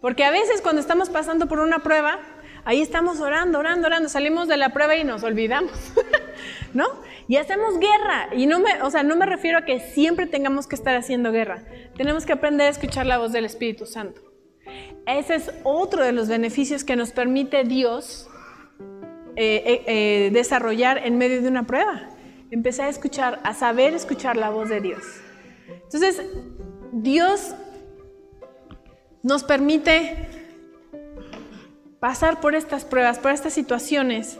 Porque 0.00 0.24
a 0.24 0.30
veces 0.30 0.62
cuando 0.62 0.80
estamos 0.80 1.10
pasando 1.10 1.46
por 1.46 1.60
una 1.60 1.80
prueba, 1.80 2.18
Ahí 2.64 2.80
estamos 2.80 3.20
orando, 3.20 3.58
orando, 3.58 3.86
orando, 3.86 4.08
salimos 4.08 4.48
de 4.48 4.56
la 4.56 4.70
prueba 4.70 4.96
y 4.96 5.04
nos 5.04 5.22
olvidamos, 5.22 5.72
¿no? 6.74 6.86
Y 7.28 7.36
hacemos 7.36 7.78
guerra. 7.78 8.28
Y 8.34 8.46
no 8.46 8.58
me, 8.58 8.82
o 8.82 8.90
sea, 8.90 9.02
no 9.02 9.16
me 9.16 9.26
refiero 9.26 9.58
a 9.58 9.64
que 9.64 9.80
siempre 9.80 10.26
tengamos 10.26 10.66
que 10.66 10.74
estar 10.74 10.96
haciendo 10.96 11.32
guerra. 11.32 11.64
Tenemos 11.96 12.26
que 12.26 12.32
aprender 12.32 12.66
a 12.66 12.70
escuchar 12.70 13.06
la 13.06 13.18
voz 13.18 13.32
del 13.32 13.44
Espíritu 13.44 13.86
Santo. 13.86 14.20
Ese 15.06 15.36
es 15.36 15.50
otro 15.64 16.04
de 16.04 16.12
los 16.12 16.28
beneficios 16.28 16.84
que 16.84 16.96
nos 16.96 17.10
permite 17.10 17.64
Dios 17.64 18.28
eh, 19.36 19.62
eh, 19.64 19.84
eh, 19.86 20.30
desarrollar 20.32 20.98
en 20.98 21.18
medio 21.18 21.40
de 21.40 21.48
una 21.48 21.66
prueba. 21.66 22.10
Empezar 22.50 22.86
a 22.86 22.90
escuchar, 22.90 23.40
a 23.44 23.54
saber 23.54 23.94
escuchar 23.94 24.36
la 24.36 24.50
voz 24.50 24.68
de 24.68 24.80
Dios. 24.80 25.02
Entonces, 25.84 26.22
Dios 26.92 27.54
nos 29.22 29.44
permite 29.44 30.39
pasar 32.00 32.40
por 32.40 32.54
estas 32.54 32.84
pruebas, 32.84 33.18
por 33.18 33.30
estas 33.30 33.52
situaciones, 33.52 34.38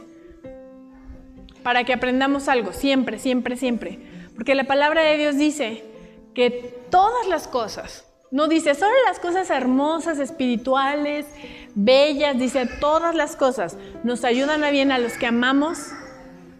para 1.63 1.83
que 1.83 1.93
aprendamos 1.93 2.49
algo, 2.49 2.73
siempre, 2.73 3.19
siempre, 3.19 3.55
siempre. 3.55 3.99
Porque 4.35 4.55
la 4.55 4.63
palabra 4.63 5.03
de 5.03 5.17
Dios 5.17 5.37
dice 5.37 5.85
que 6.33 6.75
todas 6.89 7.27
las 7.27 7.47
cosas, 7.47 8.07
no 8.31 8.47
dice 8.47 8.73
solo 8.73 8.93
las 9.05 9.19
cosas 9.19 9.49
hermosas, 9.51 10.17
espirituales, 10.17 11.27
bellas, 11.75 12.37
dice 12.39 12.67
todas 12.79 13.13
las 13.13 13.35
cosas 13.35 13.77
nos 14.03 14.23
ayudan 14.23 14.63
a 14.63 14.71
bien 14.71 14.91
a 14.91 14.97
los 14.97 15.13
que 15.13 15.27
amamos 15.27 15.91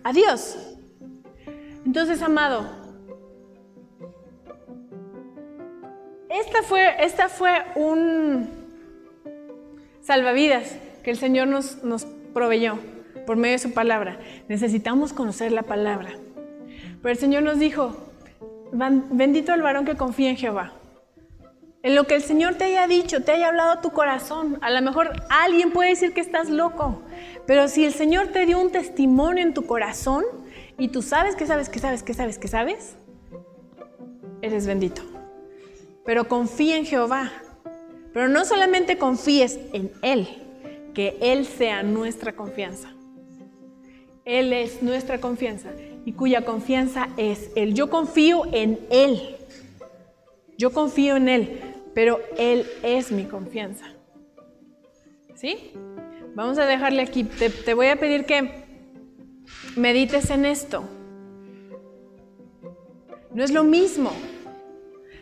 a 0.04 0.14
Dios. 0.14 0.58
Entonces, 1.86 2.22
amado, 2.22 2.70
esta 6.30 6.62
fue, 6.62 7.04
esta 7.04 7.28
fue 7.28 7.66
un 7.76 8.50
salvavidas 10.02 10.76
que 11.04 11.12
el 11.12 11.18
Señor 11.18 11.48
nos, 11.48 11.84
nos 11.84 12.06
proveyó 12.34 12.80
por 13.26 13.38
medio 13.38 13.54
de 13.54 13.60
su 13.60 13.74
palabra. 13.74 14.20
Necesitamos 14.48 15.14
conocer 15.14 15.52
la 15.52 15.64
palabra. 15.64 16.12
Pero 17.02 17.12
el 17.12 17.18
Señor 17.18 17.44
nos 17.44 17.60
dijo, 17.60 17.96
bendito 18.72 19.54
el 19.54 19.62
varón 19.62 19.86
que 19.86 19.96
confía 19.96 20.30
en 20.30 20.38
Jehová. 20.38 20.74
En 21.84 21.96
lo 21.96 22.06
que 22.06 22.16
el 22.16 22.22
Señor 22.22 22.56
te 22.56 22.66
haya 22.66 22.88
dicho, 22.88 23.24
te 23.24 23.32
haya 23.32 23.48
hablado 23.48 23.72
a 23.72 23.82
tu 23.82 23.92
corazón. 23.92 24.60
A 24.62 24.70
lo 24.70 24.82
mejor 24.84 25.12
alguien 25.30 25.72
puede 25.72 25.90
decir 25.90 26.14
que 26.14 26.22
estás 26.22 26.50
loco, 26.50 27.02
pero 27.48 27.68
si 27.68 27.86
el 27.86 27.94
Señor 27.94 28.28
te 28.28 28.46
dio 28.46 28.60
un 28.60 28.72
testimonio 28.72 29.44
en 29.44 29.56
tu 29.56 29.66
corazón 29.66 30.24
y 30.78 30.90
tú 30.90 31.02
sabes 31.02 31.36
que 31.36 31.48
sabes, 31.48 31.70
que 31.70 31.80
sabes, 31.80 32.04
que 32.04 32.14
sabes, 32.14 32.38
que 32.38 32.48
sabes, 32.48 32.96
eres 34.44 34.68
bendito. 34.68 35.02
Pero 36.06 36.28
confía 36.28 36.78
en 36.78 36.86
Jehová. 36.86 37.32
Pero 38.14 38.28
no 38.28 38.46
solamente 38.46 38.98
confíes 38.98 39.58
en 39.74 39.92
Él, 40.02 40.28
que 40.94 41.18
Él 41.22 41.46
sea 41.46 41.84
nuestra 41.84 42.36
confianza. 42.36 42.94
Él 44.26 44.54
es 44.54 44.84
nuestra 44.84 45.20
confianza 45.20 45.72
y 46.06 46.14
cuya 46.14 46.46
confianza 46.46 47.10
es 47.18 47.52
Él. 47.56 47.74
Yo 47.74 47.90
confío 47.90 48.44
en 48.52 48.80
Él. 48.90 49.38
Yo 50.58 50.72
confío 50.72 51.16
en 51.16 51.28
Él, 51.28 51.60
pero 51.94 52.20
Él 52.38 52.66
es 52.84 53.12
mi 53.12 53.26
confianza. 53.26 53.86
¿Sí? 55.36 55.74
Vamos 56.36 56.60
a 56.60 56.66
dejarle 56.66 57.02
aquí. 57.02 57.24
Te, 57.24 57.74
voy 57.74 57.88
a 57.88 57.96
pedir 57.96 58.26
que 58.26 58.64
medites 59.76 60.30
en 60.30 60.46
esto. 60.46 60.84
No 63.34 63.44
es 63.44 63.52
lo 63.52 63.64
mismo. 63.64 64.12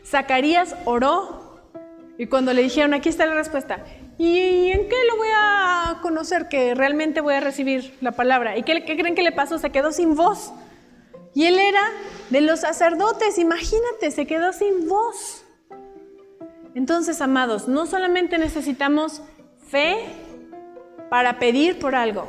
Zacarías 0.04 0.76
oró 0.86 1.62
Y 2.18 2.26
cuando 2.28 2.52
le 2.54 2.64
dijeron, 2.64 2.94
aquí 2.94 3.08
está 3.10 3.26
la 3.26 3.36
respuesta, 3.36 3.86
¿y 4.20 4.72
en 4.72 4.90
qué 4.90 4.96
lo 5.08 5.16
voy 5.16 5.30
a 5.34 6.00
conocer 6.02 6.50
que 6.50 6.76
realmente 6.76 7.22
voy 7.22 7.36
a 7.36 7.40
recibir 7.40 7.98
la 8.02 8.12
palabra? 8.12 8.58
¿Y 8.58 8.64
qué, 8.64 8.84
creen 8.84 9.16
que 9.16 9.24
le 9.24 9.32
pasó? 9.32 9.58
Se 9.58 9.72
quedó 9.72 9.94
sin 9.94 10.14
voz. 10.14 10.52
Y 11.34 11.46
él 11.46 11.58
era 11.58 11.82
de 12.30 12.42
los 12.42 12.60
sacerdotes, 12.60 13.38
imagínate, 13.40 14.12
se 14.12 14.28
quedó 14.28 14.52
sin 14.52 14.90
voz. 14.90 15.46
Entonces, 16.76 17.22
amados, 17.22 17.70
no 17.70 17.86
solamente 17.86 18.38
necesitamos 18.38 19.22
fe 19.68 19.96
para 21.10 21.40
pedir 21.40 21.80
por 21.80 21.96
algo, 21.96 22.28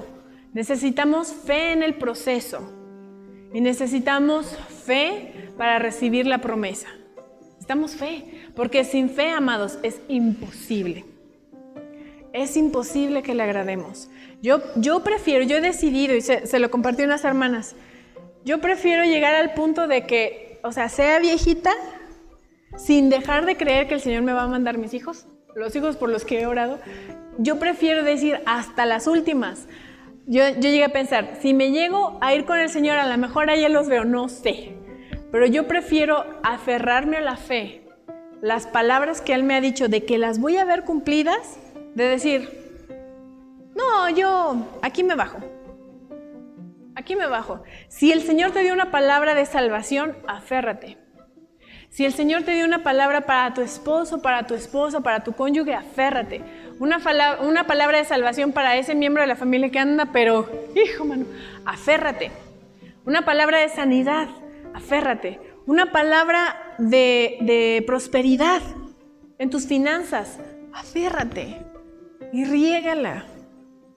necesitamos 0.53 1.33
fe 1.33 1.73
en 1.73 1.83
el 1.83 1.95
proceso 1.95 2.73
y 3.53 3.61
necesitamos 3.61 4.57
fe 4.85 5.51
para 5.59 5.81
recibir 5.81 6.27
la 6.27 6.39
promesa. 6.39 6.87
Necesitamos 7.49 7.95
fe, 7.97 8.49
porque 8.55 8.85
sin 8.85 9.11
fe, 9.11 9.31
amados, 9.31 9.79
es 9.83 10.01
imposible. 10.09 11.10
Es 12.33 12.57
imposible 12.57 13.23
que 13.23 13.35
le 13.35 13.43
agrademos. 13.43 14.09
Yo, 14.43 14.61
yo 14.77 15.01
prefiero, 15.01 15.45
yo 15.45 15.57
he 15.57 15.61
decidido, 15.61 16.15
y 16.15 16.21
se, 16.21 16.59
lo 16.59 16.71
compartí 16.71 17.03
a 17.03 17.07
unas 17.07 17.25
hermanas, 17.25 17.75
yo 18.45 18.61
prefiero 18.61 19.05
llegar 19.05 19.35
al 19.35 19.53
punto 19.55 19.87
de 19.87 20.07
que, 20.07 20.61
o 20.63 20.73
sea, 20.73 20.89
sea 20.89 21.19
viejita 21.19 21.73
sin 22.77 23.11
dejar 23.11 23.45
de 23.47 23.57
creer 23.57 23.89
que 23.89 23.95
el 23.95 24.01
Señor 24.01 24.23
me 24.23 24.33
va 24.33 24.45
a 24.45 24.49
mandar 24.49 24.79
mis 24.79 24.95
hijos, 24.95 25.27
los 25.55 25.75
hijos 25.75 25.97
por 25.97 26.09
los 26.09 26.25
que 26.25 26.41
he 26.41 26.47
orado. 26.47 26.79
Yo 27.39 27.59
prefiero 27.59 28.05
decir 28.05 28.41
hasta 28.47 28.87
las 28.87 29.07
últimas. 29.07 29.67
Yo, 30.27 30.49
yo 30.49 30.61
llegué 30.61 30.85
a 30.85 30.93
pensar, 30.93 31.39
si 31.43 31.53
me 31.53 31.73
llego 31.73 32.19
a 32.21 32.35
ir 32.35 32.45
con 32.45 32.59
el 32.59 32.71
Señor, 32.71 32.99
a 32.99 33.09
lo 33.09 33.19
mejor 33.19 33.51
allá 33.51 33.69
los 33.69 33.89
veo, 33.89 34.05
no 34.05 34.29
sé. 34.29 34.75
Pero 35.33 35.47
yo 35.47 35.67
prefiero 35.67 36.25
aferrarme 36.43 37.19
a 37.19 37.21
la 37.21 37.37
fe, 37.37 37.83
las 38.41 38.67
palabras 38.67 39.21
que 39.21 39.35
Él 39.35 39.43
me 39.43 39.55
ha 39.55 39.61
dicho 39.61 39.89
de 39.89 40.05
que 40.05 40.19
las 40.19 40.39
voy 40.39 40.57
a 40.57 40.65
ver 40.65 40.85
cumplidas, 40.85 41.59
de 41.95 42.05
decir, 42.05 42.61
no, 43.75 44.11
yo 44.11 44.67
aquí 44.83 45.03
me 45.03 45.15
bajo. 45.15 45.39
Aquí 46.95 47.17
me 47.17 47.27
bajo. 47.27 47.63
Si 47.89 48.13
el 48.13 48.23
Señor 48.23 48.51
te 48.51 48.61
dio 48.61 48.73
una 48.73 48.91
palabra 48.91 49.35
de 49.35 49.47
salvación, 49.47 50.17
aférrate. 50.27 50.99
Si 51.89 52.05
el 52.05 52.13
Señor 52.13 52.43
te 52.43 52.53
dio 52.53 52.65
una 52.65 52.83
palabra 52.83 53.23
para 53.23 53.55
tu 53.55 53.63
esposo, 53.63 54.23
para 54.23 54.47
tu 54.47 54.55
esposa, 54.55 55.01
para 55.01 55.25
tu 55.25 55.33
cónyuge, 55.33 55.75
aférrate. 55.75 56.43
Una, 56.79 56.99
una 57.41 57.67
palabra 57.67 57.99
de 57.99 58.05
salvación 58.05 58.53
para 58.53 58.77
ese 58.77 58.95
miembro 58.95 59.23
de 59.23 59.27
la 59.27 59.37
familia 59.37 59.71
que 59.71 59.79
anda, 59.79 60.07
pero, 60.13 60.49
hijo, 60.75 61.05
mano, 61.05 61.27
aférrate. 61.65 62.31
Una 63.07 63.25
palabra 63.25 63.59
de 63.59 63.69
sanidad, 63.71 64.29
aférrate. 64.75 65.41
Una 65.67 65.91
palabra 65.91 66.77
de, 66.79 67.39
de 67.41 67.83
prosperidad 67.87 68.63
en 69.39 69.51
tus 69.51 69.67
finanzas, 69.67 70.39
aférrate 70.73 71.70
y 72.33 72.45
riégala. 72.45 73.27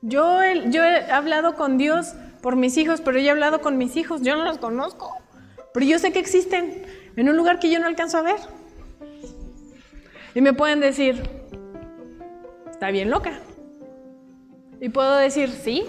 Yo, 0.01 0.41
he 0.41 1.11
hablado 1.11 1.55
con 1.55 1.77
Dios 1.77 2.13
por 2.41 2.55
mis 2.55 2.77
hijos, 2.77 3.01
pero 3.01 3.19
yo 3.19 3.27
he 3.27 3.31
hablado 3.31 3.61
con 3.61 3.77
mis 3.77 3.95
hijos, 3.95 4.21
yo 4.21 4.35
no 4.35 4.43
los 4.43 4.57
conozco, 4.57 5.15
pero 5.73 5.85
yo 5.85 5.97
sé 5.97 6.11
que 6.11 6.19
existen 6.19 6.83
en 7.15 7.29
un 7.29 7.37
lugar 7.37 7.59
que 7.59 7.71
yo 7.71 7.79
no 7.79 7.87
alcanzo 7.87 8.17
a 8.17 8.21
ver. 8.21 8.39
Y 10.35 10.41
me 10.41 10.53
pueden 10.53 10.79
decir, 10.79 11.23
está 12.69 12.91
bien 12.91 13.09
loca. 13.09 13.39
Y 14.81 14.89
puedo 14.89 15.15
decir, 15.15 15.49
sí, 15.49 15.85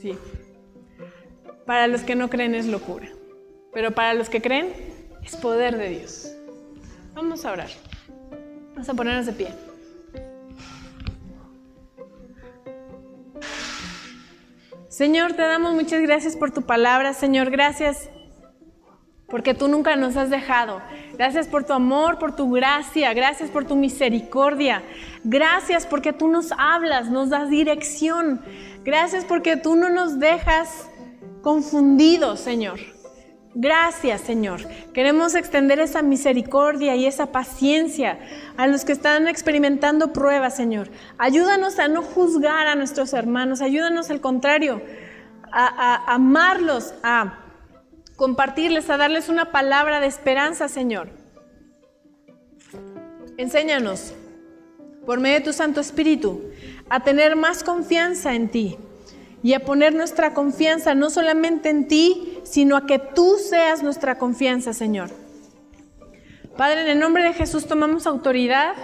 sí. 0.00 0.16
Para 1.66 1.88
los 1.88 2.02
que 2.02 2.14
no 2.14 2.30
creen 2.30 2.54
es 2.54 2.66
locura, 2.66 3.08
pero 3.72 3.92
para 3.92 4.14
los 4.14 4.28
que 4.28 4.40
creen 4.40 4.72
es 5.24 5.36
poder 5.36 5.78
de 5.78 5.88
Dios. 5.88 6.32
Vamos 7.14 7.44
a 7.44 7.52
orar. 7.52 7.70
Vamos 8.74 8.88
a 8.88 8.94
ponernos 8.94 9.26
de 9.26 9.32
pie. 9.32 9.71
Señor, 14.92 15.32
te 15.32 15.40
damos 15.40 15.72
muchas 15.72 16.02
gracias 16.02 16.36
por 16.36 16.50
tu 16.50 16.66
palabra, 16.66 17.14
Señor. 17.14 17.50
Gracias 17.50 18.10
porque 19.26 19.54
tú 19.54 19.66
nunca 19.66 19.96
nos 19.96 20.18
has 20.18 20.28
dejado. 20.28 20.82
Gracias 21.14 21.48
por 21.48 21.64
tu 21.64 21.72
amor, 21.72 22.18
por 22.18 22.36
tu 22.36 22.50
gracia, 22.50 23.14
gracias 23.14 23.48
por 23.48 23.64
tu 23.64 23.74
misericordia. 23.74 24.82
Gracias 25.24 25.86
porque 25.86 26.12
tú 26.12 26.28
nos 26.28 26.52
hablas, 26.58 27.08
nos 27.08 27.30
das 27.30 27.48
dirección. 27.48 28.42
Gracias 28.84 29.24
porque 29.24 29.56
tú 29.56 29.76
no 29.76 29.88
nos 29.88 30.18
dejas 30.18 30.90
confundidos, 31.40 32.40
Señor. 32.40 32.78
Gracias, 33.54 34.22
Señor. 34.22 34.66
Queremos 34.94 35.34
extender 35.34 35.78
esa 35.78 36.00
misericordia 36.00 36.96
y 36.96 37.06
esa 37.06 37.32
paciencia 37.32 38.18
a 38.56 38.66
los 38.66 38.84
que 38.84 38.92
están 38.92 39.28
experimentando 39.28 40.12
pruebas, 40.12 40.56
Señor. 40.56 40.88
Ayúdanos 41.18 41.78
a 41.78 41.88
no 41.88 42.02
juzgar 42.02 42.66
a 42.66 42.74
nuestros 42.74 43.12
hermanos, 43.12 43.60
ayúdanos 43.60 44.10
al 44.10 44.22
contrario, 44.22 44.80
a, 45.52 46.14
amarlos, 46.14 46.94
a 47.02 47.40
compartirles, 48.16 48.88
a 48.88 48.96
darles 48.96 49.28
una 49.28 49.52
palabra 49.52 50.00
de 50.00 50.06
esperanza, 50.06 50.68
Señor. 50.68 51.10
Enséñanos, 53.36 54.14
por 55.04 55.20
medio 55.20 55.40
de 55.40 55.44
tu 55.44 55.52
Santo 55.52 55.80
Espíritu, 55.82 56.42
a 56.88 57.00
tener 57.00 57.36
más 57.36 57.62
confianza 57.64 58.34
en 58.34 58.48
ti 58.48 58.78
y 59.42 59.54
a 59.54 59.60
poner 59.60 59.94
nuestra 59.94 60.34
confianza 60.34 60.94
no 60.94 61.10
solamente 61.10 61.68
en 61.68 61.88
ti, 61.88 62.38
sino 62.44 62.76
a 62.76 62.86
que 62.86 62.98
tú 62.98 63.36
seas 63.38 63.82
nuestra 63.82 64.18
confianza, 64.18 64.72
Señor. 64.72 65.10
Padre, 66.56 66.82
en 66.82 66.88
el 66.88 66.98
nombre 67.00 67.24
de 67.24 67.32
Jesús 67.32 67.66
tomamos 67.66 68.06
autoridad, 68.06 68.74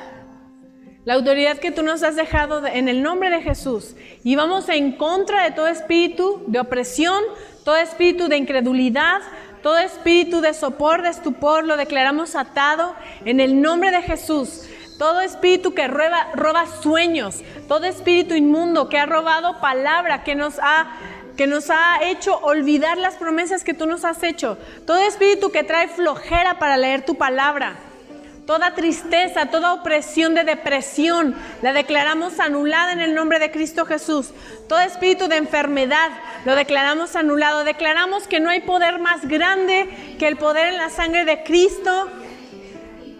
la 1.05 1.15
autoridad 1.15 1.59
que 1.59 1.71
tú 1.71 1.83
nos 1.83 2.03
has 2.03 2.17
dejado 2.17 2.67
en 2.67 2.89
el 2.89 3.03
nombre 3.03 3.31
de 3.31 3.43
Jesús, 3.43 3.95
y 4.25 4.37
vamos 4.37 4.69
en 4.69 4.93
contra 4.93 5.45
de 5.45 5.53
todo 5.53 5.69
espíritu 5.69 6.43
de 6.47 6.61
opresión, 6.61 7.23
todo 7.65 7.77
espíritu 7.77 8.29
de 8.29 8.37
incredulidad, 8.37 9.21
todo 9.63 9.79
espíritu 9.79 10.41
de 10.41 10.55
sopor, 10.55 11.03
de 11.03 11.11
estupor, 11.11 11.65
lo 11.65 11.77
declaramos 11.77 12.37
atado 12.37 12.95
en 13.25 13.41
el 13.41 13.61
nombre 13.61 13.91
de 13.91 14.03
Jesús. 14.03 14.69
Todo 14.99 15.21
espíritu 15.21 15.75
que 15.75 15.87
roba, 15.87 16.67
sueños, 16.83 17.43
todo 17.69 17.85
espíritu 17.85 18.35
inmundo 18.35 18.89
que 18.89 18.99
ha 18.99 19.07
robado 19.07 19.61
palabra, 19.61 20.25
que 20.25 20.35
nos 20.35 20.59
ha 20.61 20.89
que 21.37 21.47
nos 21.47 21.71
ha 21.71 22.01
hecho 22.03 22.37
olvidar 22.39 22.99
las 22.99 23.15
promesas 23.15 23.63
que 23.63 23.73
tú 23.73 23.87
nos 23.87 24.05
has 24.05 24.25
hecho. 24.25 24.59
Todo 24.85 24.99
espíritu 24.99 25.53
que 25.53 25.63
trae 25.63 25.87
flojera 25.87 26.59
para 26.59 26.77
leer 26.77 27.05
tu 27.05 27.15
palabra. 27.15 27.77
Toda 28.45 28.75
tristeza, 28.75 29.47
toda 29.47 29.75
opresión 29.75 30.35
de 30.35 30.43
depresión, 30.43 31.37
la 31.63 31.73
declaramos 31.73 32.41
anulada 32.41 32.93
en 32.93 32.99
el 32.99 33.15
nombre 33.15 33.39
de 33.39 33.53
Cristo 33.53 33.87
Jesús. 33.87 34.33
Todo 34.69 34.81
espíritu 34.81 35.29
de 35.29 35.37
enfermedad, 35.37 36.11
lo 36.45 36.57
declaramos 36.57 37.15
anulado. 37.15 37.63
Declaramos 37.63 38.27
que 38.27 38.41
no 38.41 38.51
hay 38.51 38.63
poder 38.63 38.99
más 38.99 39.29
grande 39.29 40.17
que 40.19 40.27
el 40.27 40.39
poder 40.39 40.67
en 40.69 40.79
la 40.79 40.91
sangre 40.91 41.25
de 41.25 41.45
Cristo, 41.45 42.11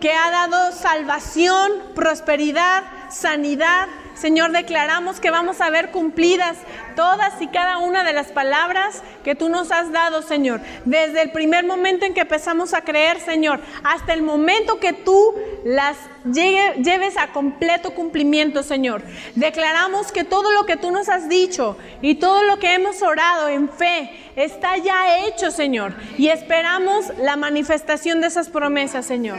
que 0.01 0.13
ha 0.13 0.31
dado 0.31 0.73
salvación, 0.73 1.73
prosperidad, 1.95 2.85
sanidad, 3.11 3.89
Señor, 4.19 4.51
declaramos 4.51 5.21
que 5.21 5.31
vamos 5.31 5.61
a 5.61 5.71
ver 5.71 5.93
cumplidas 5.93 6.57
todas 6.97 7.41
y 7.41 7.47
cada 7.47 7.79
una 7.79 8.03
de 8.03 8.13
las 8.13 8.33
palabras 8.33 9.05
que 9.23 9.37
tú 9.37 9.49
nos 9.49 9.71
has 9.71 9.93
dado, 9.93 10.23
Señor. 10.23 10.61
Desde 10.85 11.23
el 11.23 11.31
primer 11.31 11.65
momento 11.65 12.05
en 12.05 12.15
que 12.15 12.23
empezamos 12.23 12.75
a 12.75 12.81
creer, 12.81 13.21
Señor, 13.21 13.61
hasta 13.85 14.13
el 14.13 14.23
momento 14.23 14.81
que 14.81 14.93
tú 14.93 15.35
las 15.65 15.97
lleves 16.25 17.17
a 17.17 17.29
completo 17.29 17.95
cumplimiento, 17.95 18.65
Señor. 18.65 19.03
Declaramos 19.37 20.11
que 20.11 20.25
todo 20.25 20.51
lo 20.51 20.67
que 20.67 20.77
tú 20.77 20.91
nos 20.91 21.09
has 21.09 21.29
dicho 21.29 21.77
y 22.03 22.17
todo 22.17 22.43
lo 22.43 22.59
que 22.59 22.75
hemos 22.75 23.03
orado 23.03 23.49
en 23.49 23.69
fe 23.69 24.11
está 24.35 24.77
ya 24.79 25.27
hecho, 25.27 25.53
Señor. 25.53 25.95
Y 26.17 26.29
esperamos 26.29 27.13
la 27.19 27.37
manifestación 27.37 28.21
de 28.21 28.27
esas 28.27 28.49
promesas, 28.49 29.07
Señor. 29.07 29.39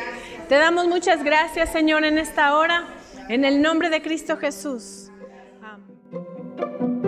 Te 0.49 0.55
damos 0.55 0.87
muchas 0.87 1.23
gracias, 1.23 1.71
Señor, 1.71 2.03
en 2.03 2.17
esta 2.17 2.57
hora. 2.57 2.87
En 3.29 3.45
el 3.45 3.61
nombre 3.61 3.91
de 3.91 4.01
Cristo 4.01 4.35
Jesús. 4.37 5.11
Amén. 5.61 6.98